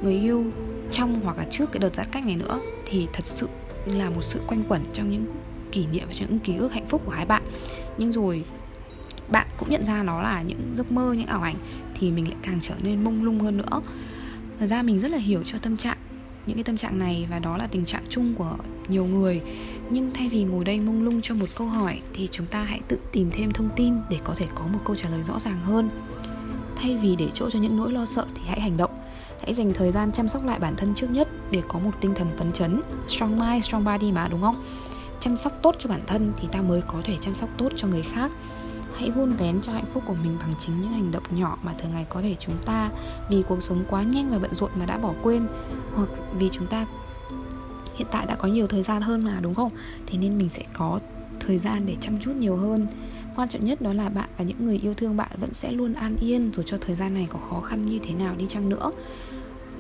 người 0.02 0.14
yêu 0.14 0.44
trong 0.92 1.20
hoặc 1.20 1.38
là 1.38 1.46
trước 1.50 1.72
cái 1.72 1.80
đợt 1.80 1.94
giãn 1.94 2.06
cách 2.12 2.26
này 2.26 2.37
nữa, 2.37 2.61
thì 2.87 3.09
thật 3.12 3.26
sự 3.26 3.48
là 3.87 4.11
một 4.11 4.22
sự 4.22 4.40
quanh 4.46 4.62
quẩn 4.68 4.83
trong 4.92 5.11
những 5.11 5.26
kỷ 5.72 5.87
niệm 5.87 6.09
và 6.09 6.14
những 6.18 6.38
ký 6.38 6.56
ức 6.56 6.72
hạnh 6.72 6.87
phúc 6.88 7.02
của 7.04 7.12
hai 7.12 7.26
bạn. 7.26 7.42
Nhưng 7.98 8.12
rồi 8.12 8.44
bạn 9.31 9.47
cũng 9.59 9.71
nhận 9.71 9.85
ra 9.85 10.03
nó 10.03 10.23
là 10.23 10.43
những 10.43 10.75
giấc 10.77 10.93
mơ, 10.93 11.12
những 11.12 11.27
ảo 11.27 11.43
ảnh, 11.43 11.57
thì 11.99 12.11
mình 12.11 12.29
lại 12.29 12.37
càng 12.43 12.59
trở 12.62 12.75
nên 12.83 13.05
mông 13.05 13.25
lung 13.25 13.40
hơn 13.40 13.57
nữa. 13.57 13.81
Thật 14.59 14.66
ra 14.66 14.83
mình 14.83 14.99
rất 14.99 15.11
là 15.11 15.19
hiểu 15.19 15.43
cho 15.47 15.59
tâm 15.59 15.77
trạng, 15.77 15.97
những 16.47 16.57
cái 16.57 16.64
tâm 16.64 16.77
trạng 16.77 16.99
này 16.99 17.27
và 17.31 17.38
đó 17.38 17.57
là 17.57 17.66
tình 17.66 17.85
trạng 17.85 18.05
chung 18.09 18.35
của 18.35 18.57
nhiều 18.88 19.05
người. 19.05 19.40
Nhưng 19.90 20.11
thay 20.14 20.29
vì 20.29 20.45
ngồi 20.45 20.64
đây 20.64 20.81
mông 20.81 21.03
lung 21.03 21.21
cho 21.23 21.35
một 21.35 21.47
câu 21.55 21.66
hỏi, 21.66 22.01
thì 22.14 22.29
chúng 22.33 22.47
ta 22.47 22.62
hãy 22.62 22.81
tự 22.88 22.99
tìm 23.12 23.31
thêm 23.31 23.53
thông 23.53 23.69
tin 23.77 23.95
để 24.11 24.19
có 24.25 24.35
thể 24.37 24.47
có 24.55 24.64
một 24.73 24.79
câu 24.85 24.97
trả 24.97 25.09
lời 25.11 25.23
rõ 25.23 25.38
ràng 25.38 25.61
hơn. 25.64 25.88
Thay 26.77 26.97
vì 26.97 27.16
để 27.16 27.29
chỗ 27.35 27.51
cho 27.51 27.59
những 27.59 27.77
nỗi 27.77 27.93
lo 27.93 28.07
sợ 28.07 28.27
thì 28.35 28.43
hãy 28.47 28.61
hành 28.61 28.77
động. 28.77 28.90
Hãy 29.43 29.55
dành 29.55 29.73
thời 29.73 29.93
gian 29.93 30.12
chăm 30.12 30.29
sóc 30.29 30.45
lại 30.45 30.59
bản 30.59 30.75
thân 30.77 30.95
trước 30.95 31.11
nhất 31.11 31.29
để 31.51 31.62
có 31.69 31.79
một 31.79 31.90
tinh 32.01 32.14
thần 32.14 32.29
phấn 32.37 32.53
chấn, 32.53 32.81
strong 33.09 33.38
mind, 33.38 33.64
strong 33.64 33.85
body 33.85 34.12
mà, 34.12 34.29
đúng 34.29 34.43
không? 34.43 34.55
Chăm 35.21 35.37
sóc 35.37 35.53
tốt 35.62 35.77
cho 35.79 35.90
bản 35.90 36.01
thân 36.07 36.33
thì 36.37 36.49
ta 36.53 36.62
mới 36.62 36.83
có 36.87 37.01
thể 37.05 37.16
chăm 37.21 37.35
sóc 37.35 37.49
tốt 37.57 37.73
cho 37.77 37.88
người 37.88 38.03
khác 38.03 38.31
hãy 39.00 39.10
vun 39.10 39.32
vén 39.32 39.60
cho 39.62 39.72
hạnh 39.72 39.84
phúc 39.94 40.02
của 40.06 40.14
mình 40.22 40.36
bằng 40.40 40.54
chính 40.58 40.82
những 40.82 40.92
hành 40.92 41.10
động 41.12 41.22
nhỏ 41.30 41.58
mà 41.62 41.74
thường 41.78 41.92
ngày 41.92 42.06
có 42.08 42.22
thể 42.22 42.36
chúng 42.40 42.56
ta, 42.66 42.90
vì 43.30 43.42
cuộc 43.48 43.62
sống 43.62 43.84
quá 43.90 44.02
nhanh 44.02 44.30
và 44.30 44.38
bận 44.38 44.54
rộn 44.54 44.70
mà 44.74 44.86
đã 44.86 44.98
bỏ 44.98 45.12
quên, 45.22 45.42
hoặc 45.94 46.08
vì 46.38 46.48
chúng 46.52 46.66
ta 46.66 46.86
hiện 47.96 48.08
tại 48.10 48.26
đã 48.26 48.34
có 48.34 48.48
nhiều 48.48 48.66
thời 48.66 48.82
gian 48.82 49.02
hơn 49.02 49.20
mà, 49.24 49.38
đúng 49.40 49.54
không? 49.54 49.68
Thế 50.06 50.18
nên 50.18 50.38
mình 50.38 50.48
sẽ 50.48 50.62
có 50.72 51.00
thời 51.40 51.58
gian 51.58 51.86
để 51.86 51.96
chăm 52.00 52.18
chút 52.20 52.32
nhiều 52.36 52.56
hơn. 52.56 52.86
Quan 53.36 53.48
trọng 53.48 53.64
nhất 53.64 53.82
đó 53.82 53.92
là 53.92 54.08
bạn 54.08 54.28
và 54.38 54.44
những 54.44 54.64
người 54.64 54.80
yêu 54.82 54.94
thương 54.94 55.16
bạn 55.16 55.30
vẫn 55.40 55.54
sẽ 55.54 55.72
luôn 55.72 55.92
an 55.92 56.16
yên 56.20 56.50
dù 56.54 56.62
cho 56.62 56.78
thời 56.80 56.96
gian 56.96 57.14
này 57.14 57.28
có 57.30 57.38
khó 57.38 57.60
khăn 57.60 57.82
như 57.86 57.98
thế 58.02 58.14
nào 58.14 58.34
đi 58.38 58.46
chăng 58.48 58.68
nữa 58.68 58.90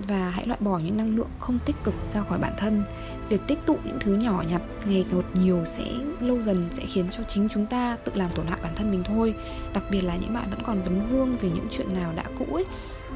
và 0.08 0.30
hãy 0.30 0.46
loại 0.46 0.60
bỏ 0.62 0.78
những 0.78 0.96
năng 0.96 1.16
lượng 1.16 1.30
không 1.38 1.58
tích 1.58 1.76
cực 1.84 1.94
ra 2.14 2.22
khỏi 2.28 2.38
bản 2.38 2.52
thân. 2.58 2.82
Việc 3.28 3.40
tích 3.46 3.58
tụ 3.66 3.76
những 3.84 3.98
thứ 4.00 4.14
nhỏ 4.14 4.44
nhặt, 4.48 4.62
ngày 4.84 5.04
một 5.12 5.24
nhiều 5.34 5.64
sẽ, 5.66 5.84
lâu 6.20 6.42
dần 6.42 6.64
sẽ 6.70 6.82
khiến 6.86 7.06
cho 7.10 7.22
chính 7.22 7.48
chúng 7.48 7.66
ta 7.66 7.96
tự 8.04 8.12
làm 8.14 8.30
tổn 8.34 8.46
hại 8.46 8.58
bản 8.62 8.72
thân 8.76 8.90
mình 8.90 9.02
thôi. 9.04 9.34
Đặc 9.74 9.84
biệt 9.90 10.00
là 10.00 10.16
những 10.16 10.34
bạn 10.34 10.50
vẫn 10.50 10.60
còn 10.62 10.82
vấn 10.82 11.06
vương 11.06 11.36
về 11.36 11.50
những 11.54 11.66
chuyện 11.70 11.94
nào 11.94 12.12
đã 12.16 12.24
cũ 12.38 12.46
ấy. 12.54 12.64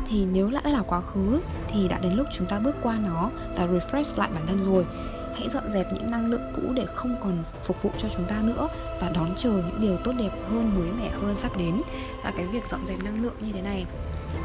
Thì 0.09 0.25
nếu 0.33 0.51
đã 0.51 0.71
là 0.71 0.83
quá 0.83 1.01
khứ, 1.01 1.41
thì 1.69 1.89
đã 1.89 1.99
đến 1.99 2.13
lúc 2.13 2.27
chúng 2.33 2.47
ta 2.47 2.59
bước 2.59 2.77
qua 2.83 2.99
nó 3.07 3.31
và 3.57 3.67
refresh 3.67 4.19
lại 4.19 4.31
bản 4.35 4.47
thân 4.47 4.65
rồi 4.73 4.87
hãy 5.35 5.49
dọn 5.49 5.71
dẹp 5.71 5.93
những 5.93 6.11
năng 6.11 6.31
lượng 6.31 6.53
cũ 6.57 6.73
để 6.75 6.87
không 6.95 7.17
còn 7.23 7.45
phục 7.63 7.83
vụ 7.83 7.91
cho 7.99 8.09
chúng 8.09 8.25
ta 8.25 8.37
nữa 8.43 8.69
và 9.01 9.09
đón 9.09 9.35
chờ 9.37 9.51
những 9.51 9.81
điều 9.81 9.97
tốt 10.05 10.13
đẹp 10.19 10.31
hơn, 10.51 10.73
mới 10.75 10.89
mẻ 10.93 11.11
hơn 11.23 11.37
sắp 11.37 11.57
đến. 11.57 11.81
Và 12.25 12.33
cái 12.37 12.47
việc 12.47 12.71
dọn 12.71 12.87
dẹp 12.87 13.05
năng 13.05 13.23
lượng 13.23 13.35
như 13.41 13.53
thế 13.53 13.63
này 13.63 13.87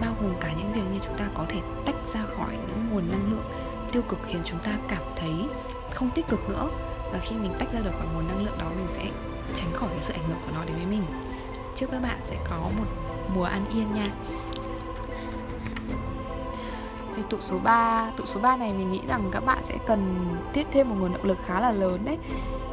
bao 0.01 0.13
gồm 0.21 0.35
cả 0.41 0.53
những 0.57 0.73
việc 0.73 0.93
như 0.93 0.99
chúng 1.05 1.17
ta 1.17 1.25
có 1.33 1.45
thể 1.49 1.59
tách 1.85 2.07
ra 2.13 2.25
khỏi 2.37 2.57
những 2.67 2.87
nguồn 2.91 3.11
năng 3.11 3.31
lượng 3.31 3.45
tiêu 3.91 4.01
cực 4.09 4.19
khiến 4.27 4.41
chúng 4.45 4.59
ta 4.59 4.71
cảm 4.87 5.03
thấy 5.15 5.33
không 5.91 6.09
tích 6.15 6.27
cực 6.27 6.49
nữa. 6.49 6.69
Và 7.11 7.19
khi 7.19 7.35
mình 7.35 7.51
tách 7.59 7.73
ra 7.73 7.79
được 7.83 7.91
khỏi 7.97 8.07
nguồn 8.13 8.27
năng 8.27 8.43
lượng 8.43 8.57
đó, 8.57 8.71
mình 8.77 8.87
sẽ 8.89 9.05
tránh 9.55 9.73
khỏi 9.73 9.89
cái 9.89 10.03
sự 10.03 10.13
ảnh 10.13 10.27
hưởng 10.27 10.37
của 10.45 10.51
nó 10.53 10.65
đến 10.65 10.75
với 10.75 10.85
mình. 10.85 11.03
Chúc 11.75 11.91
các 11.91 12.01
bạn 12.01 12.17
sẽ 12.23 12.35
có 12.49 12.57
một 12.57 12.85
mùa 13.35 13.43
an 13.43 13.63
yên 13.73 13.93
nha. 13.93 14.07
Thì 17.19 17.25
tụ 17.29 17.37
số 17.41 17.59
3 17.63 18.11
Tụ 18.17 18.25
số 18.25 18.39
3 18.39 18.57
này 18.57 18.73
mình 18.73 18.91
nghĩ 18.91 19.01
rằng 19.07 19.29
các 19.31 19.39
bạn 19.45 19.63
sẽ 19.67 19.75
cần 19.87 20.01
tiếp 20.53 20.67
thêm 20.71 20.89
một 20.89 20.95
nguồn 20.99 21.13
động 21.13 21.23
lực 21.25 21.37
khá 21.45 21.59
là 21.59 21.71
lớn 21.71 22.05
đấy. 22.05 22.17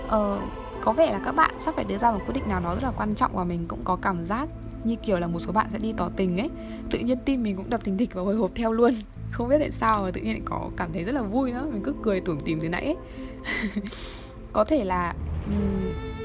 Ờ, 0.08 0.40
Có 0.80 0.92
vẻ 0.92 1.12
là 1.12 1.20
các 1.24 1.32
bạn 1.32 1.50
sắp 1.58 1.74
phải 1.74 1.84
đưa 1.84 1.98
ra 1.98 2.10
một 2.10 2.18
quyết 2.26 2.34
định 2.34 2.48
nào 2.48 2.60
đó 2.60 2.74
rất 2.74 2.82
là 2.82 2.90
quan 2.96 3.14
trọng 3.14 3.36
Và 3.36 3.44
mình 3.44 3.64
cũng 3.68 3.80
có 3.84 3.96
cảm 3.96 4.24
giác 4.24 4.48
như 4.84 4.96
kiểu 4.96 5.18
là 5.18 5.26
một 5.26 5.40
số 5.40 5.52
bạn 5.52 5.66
sẽ 5.72 5.78
đi 5.78 5.92
tỏ 5.96 6.10
tình 6.16 6.40
ấy. 6.40 6.50
Tự 6.90 6.98
nhiên 6.98 7.18
tim 7.24 7.42
mình 7.42 7.56
cũng 7.56 7.70
đập 7.70 7.84
thình 7.84 7.98
thịch 7.98 8.14
và 8.14 8.22
hồi 8.22 8.34
hộp 8.36 8.50
theo 8.54 8.72
luôn. 8.72 8.94
Không 9.32 9.48
biết 9.48 9.56
tại 9.58 9.70
sao 9.70 10.02
mà 10.02 10.10
tự 10.10 10.20
nhiên 10.20 10.32
lại 10.32 10.42
có 10.44 10.70
cảm 10.76 10.92
thấy 10.92 11.04
rất 11.04 11.12
là 11.12 11.22
vui 11.22 11.52
nữa 11.52 11.68
Mình 11.72 11.82
cứ 11.82 11.94
cười 12.02 12.20
tủm 12.20 12.40
tìm 12.40 12.60
từ 12.60 12.68
nãy 12.68 12.84
ấy. 12.84 12.96
Có 14.52 14.64
thể 14.64 14.84
là 14.84 15.14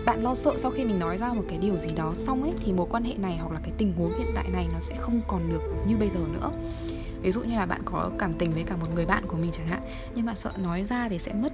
bạn 0.06 0.24
lo 0.24 0.36
sợ 0.36 0.54
sau 0.58 0.72
khi 0.72 0.86
mình 0.86 1.00
nói 1.00 1.18
ra 1.18 1.34
một 1.34 1.44
cái 1.50 1.58
điều 1.58 1.78
gì 1.78 1.90
đó 1.96 2.14
xong 2.16 2.44
ấy 2.44 2.54
thì 2.66 2.74
mối 2.74 2.88
quan 2.90 3.04
hệ 3.04 3.14
này 3.14 3.38
hoặc 3.38 3.54
là 3.54 3.60
cái 3.64 3.72
tình 3.78 3.94
huống 3.98 4.18
hiện 4.18 4.32
tại 4.36 4.50
này 4.54 4.68
nó 4.74 4.80
sẽ 4.80 4.96
không 5.00 5.22
còn 5.28 5.50
được 5.50 5.62
như 5.88 5.98
bây 5.98 6.10
giờ 6.10 6.20
nữa 6.34 6.52
ví 7.22 7.32
dụ 7.32 7.42
như 7.44 7.56
là 7.56 7.66
bạn 7.66 7.82
có 7.86 8.12
cảm 8.18 8.34
tình 8.34 8.52
với 8.54 8.64
cả 8.64 8.76
một 8.76 8.88
người 8.96 9.06
bạn 9.06 9.24
của 9.28 9.38
mình 9.38 9.52
chẳng 9.52 9.68
hạn, 9.68 9.82
nhưng 10.16 10.26
bạn 10.26 10.36
sợ 10.36 10.52
nói 10.58 10.84
ra 10.84 11.10
thì 11.10 11.18
sẽ 11.18 11.34
mất 11.34 11.54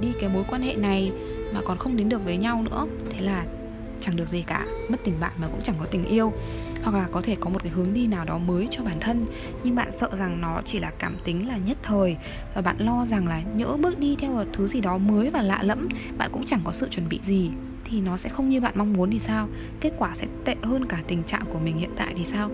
đi 0.00 0.08
cái 0.20 0.30
mối 0.30 0.44
quan 0.48 0.62
hệ 0.62 0.74
này 0.74 1.12
mà 1.54 1.60
còn 1.64 1.78
không 1.78 1.96
đến 1.96 2.08
được 2.08 2.24
với 2.24 2.36
nhau 2.36 2.62
nữa, 2.70 2.84
thế 3.10 3.20
là 3.20 3.44
chẳng 4.00 4.16
được 4.16 4.28
gì 4.28 4.42
cả, 4.42 4.66
mất 4.88 4.96
tình 5.04 5.20
bạn 5.20 5.32
mà 5.36 5.48
cũng 5.48 5.60
chẳng 5.62 5.76
có 5.78 5.86
tình 5.86 6.04
yêu. 6.04 6.32
Hoặc 6.82 6.98
là 6.98 7.08
có 7.12 7.22
thể 7.22 7.36
có 7.40 7.50
một 7.50 7.62
cái 7.62 7.72
hướng 7.72 7.94
đi 7.94 8.06
nào 8.06 8.24
đó 8.24 8.38
mới 8.38 8.68
cho 8.70 8.82
bản 8.82 9.00
thân, 9.00 9.24
nhưng 9.64 9.74
bạn 9.74 9.92
sợ 9.92 10.08
rằng 10.18 10.40
nó 10.40 10.60
chỉ 10.66 10.78
là 10.78 10.92
cảm 10.98 11.16
tính 11.24 11.48
là 11.48 11.56
nhất 11.56 11.76
thời, 11.82 12.16
và 12.54 12.62
bạn 12.62 12.76
lo 12.78 13.06
rằng 13.06 13.28
là 13.28 13.42
nhỡ 13.56 13.76
bước 13.76 13.98
đi 13.98 14.16
theo 14.18 14.32
một 14.32 14.44
thứ 14.52 14.68
gì 14.68 14.80
đó 14.80 14.98
mới 14.98 15.30
và 15.30 15.42
lạ 15.42 15.62
lẫm, 15.62 15.88
bạn 16.18 16.30
cũng 16.32 16.46
chẳng 16.46 16.60
có 16.64 16.72
sự 16.72 16.88
chuẩn 16.88 17.08
bị 17.08 17.20
gì, 17.26 17.50
thì 17.84 18.00
nó 18.00 18.16
sẽ 18.16 18.28
không 18.28 18.48
như 18.48 18.60
bạn 18.60 18.74
mong 18.76 18.92
muốn 18.92 19.10
thì 19.10 19.18
sao? 19.18 19.48
Kết 19.80 19.92
quả 19.98 20.10
sẽ 20.14 20.26
tệ 20.44 20.56
hơn 20.62 20.84
cả 20.86 21.02
tình 21.08 21.22
trạng 21.22 21.44
của 21.52 21.58
mình 21.58 21.78
hiện 21.78 21.90
tại 21.96 22.14
thì 22.16 22.24
sao? 22.24 22.50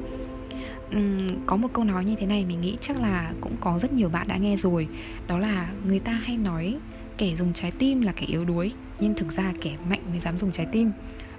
Có 1.46 1.56
một 1.56 1.68
câu 1.72 1.84
nói 1.84 2.04
như 2.04 2.14
thế 2.14 2.26
này, 2.26 2.44
mình 2.44 2.60
nghĩ 2.60 2.76
chắc 2.80 3.00
là 3.00 3.32
cũng 3.40 3.56
có 3.60 3.78
rất 3.78 3.92
nhiều 3.92 4.08
bạn 4.08 4.28
đã 4.28 4.36
nghe 4.36 4.56
rồi. 4.56 4.88
Đó 5.26 5.38
là 5.38 5.72
người 5.86 5.98
ta 5.98 6.12
hay 6.12 6.36
nói 6.36 6.76
kẻ 7.18 7.34
dùng 7.36 7.52
trái 7.52 7.70
tim 7.70 8.00
là 8.00 8.12
kẻ 8.12 8.26
yếu 8.26 8.44
đuối, 8.44 8.72
nhưng 9.00 9.14
thực 9.14 9.32
ra 9.32 9.52
kẻ 9.60 9.76
mạnh 9.90 10.00
mới 10.10 10.20
dám 10.20 10.38
dùng 10.38 10.52
trái 10.52 10.66
tim. 10.72 10.90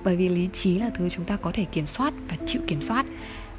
Bởi 0.03 0.15
vì 0.15 0.29
lý 0.29 0.49
trí 0.53 0.79
là 0.79 0.89
thứ 0.89 1.09
chúng 1.09 1.25
ta 1.25 1.37
có 1.37 1.51
thể 1.51 1.65
kiểm 1.65 1.87
soát 1.87 2.13
và 2.29 2.37
chịu 2.45 2.61
kiểm 2.67 2.81
soát. 2.81 3.05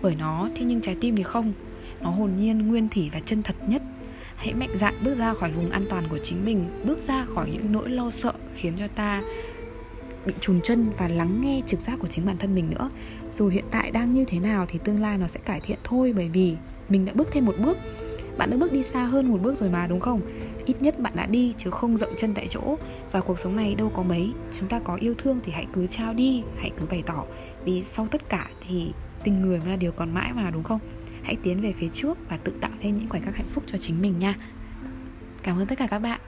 Bởi 0.02 0.16
nó, 0.18 0.48
thế 0.54 0.64
nhưng 0.64 0.80
trái 0.80 0.96
tim 1.00 1.16
thì 1.16 1.22
không. 1.22 1.52
Nó 2.00 2.11
hồn 2.11 2.30
nhiên, 2.37 2.68
nguyên 2.68 2.88
thủy 2.88 3.11
và 3.12 3.20
chân 3.20 3.42
thật 3.42 3.57
nhất. 3.68 3.83
Hãy 4.37 4.54
mạnh 4.54 4.78
dạn 4.78 4.94
bước 5.04 5.18
ra 5.18 5.35
khỏi 5.35 5.52
vùng 5.52 5.70
an 5.70 5.85
toàn 5.90 6.04
của 6.09 6.18
chính 6.18 6.44
mình, 6.44 6.64
bước 6.85 6.98
ra 7.09 7.26
khỏi 7.35 7.48
những 7.52 7.72
nỗi 7.72 7.90
lo 7.90 8.11
sợ 8.11 8.33
khiến 8.57 8.72
cho 8.78 8.88
ta 8.88 9.22
bị 10.26 10.34
trùn 10.40 10.60
chân 10.60 10.87
và 10.98 11.08
lắng 11.08 11.38
nghe 11.42 11.60
trực 11.66 11.80
giác 11.80 11.98
của 11.98 12.08
chính 12.08 12.26
bản 12.26 12.38
thân 12.38 12.54
mình 12.54 12.70
nữa. 12.70 12.90
Dù 13.32 13.48
hiện 13.48 13.64
tại 13.70 13.90
đang 13.90 14.14
như 14.14 14.24
thế 14.24 14.38
nào 14.40 14.66
thì 14.68 14.78
tương 14.84 15.00
lai 15.00 15.18
nó 15.18 15.26
sẽ 15.26 15.40
cải 15.44 15.60
thiện 15.60 15.78
thôi, 15.84 16.12
bởi 16.16 16.28
vì 16.28 16.56
mình 16.88 17.04
đã 17.04 17.12
bước 17.14 17.28
thêm 17.32 17.44
một 17.44 17.54
bước. 17.58 17.78
Bạn 18.38 18.50
đã 18.50 18.56
bước 18.56 18.72
đi 18.72 18.82
xa 18.82 19.04
hơn 19.04 19.26
một 19.26 19.38
bước 19.42 19.56
rồi 19.56 19.70
mà, 19.70 19.87
đúng 19.87 20.00
không? 20.00 20.20
Ít 20.64 20.82
nhất 20.82 20.98
bạn 21.00 21.12
đã 21.16 21.26
đi, 21.26 21.54
chứ 21.56 21.70
không 21.70 21.96
rộng 21.96 22.14
chân 22.16 22.34
tại 22.34 22.48
chỗ. 22.48 22.76
Và 23.12 23.20
cuộc 23.20 23.38
sống 23.38 23.56
này 23.56 23.74
đâu 23.74 23.92
có 23.94 24.02
mấy. 24.02 24.32
Chúng 24.58 24.68
ta 24.68 24.80
có 24.80 24.94
yêu 24.94 25.14
thương 25.18 25.40
thì 25.44 25.52
hãy 25.52 25.66
cứ 25.72 25.87
trao 25.87 26.14
đi, 26.14 26.42
hãy 26.58 26.70
cứ 26.80 26.87
bày 26.90 27.02
tỏ. 27.06 27.24
Vì 27.64 27.82
sau 27.82 28.08
tất 28.10 28.28
cả 28.28 28.48
thì 28.68 28.92
tình 29.24 29.42
người 29.42 29.58
mới 29.58 29.68
là 29.68 29.76
điều 29.76 29.92
còn 29.92 30.14
mãi 30.14 30.32
mà, 30.34 30.50
đúng 30.50 30.62
không? 30.62 30.80
Hãy 31.22 31.37
tiến 31.42 31.62
về 31.62 31.72
phía 31.72 31.88
trước 31.88 32.18
và 32.28 32.37
tự 32.37 32.52
tạo 32.60 32.70
nên 32.80 32.94
những 32.94 33.08
khoảnh 33.08 33.22
khắc 33.22 33.37
hạnh 33.37 33.48
phúc 33.52 33.64
cho 33.66 33.78
chính 33.78 34.02
mình 34.02 34.18
nha. 34.18 34.34
Cảm 35.42 35.58
ơn 35.58 35.66
tất 35.66 35.78
cả 35.78 35.87
các 35.87 35.98
bạn. 35.98 36.20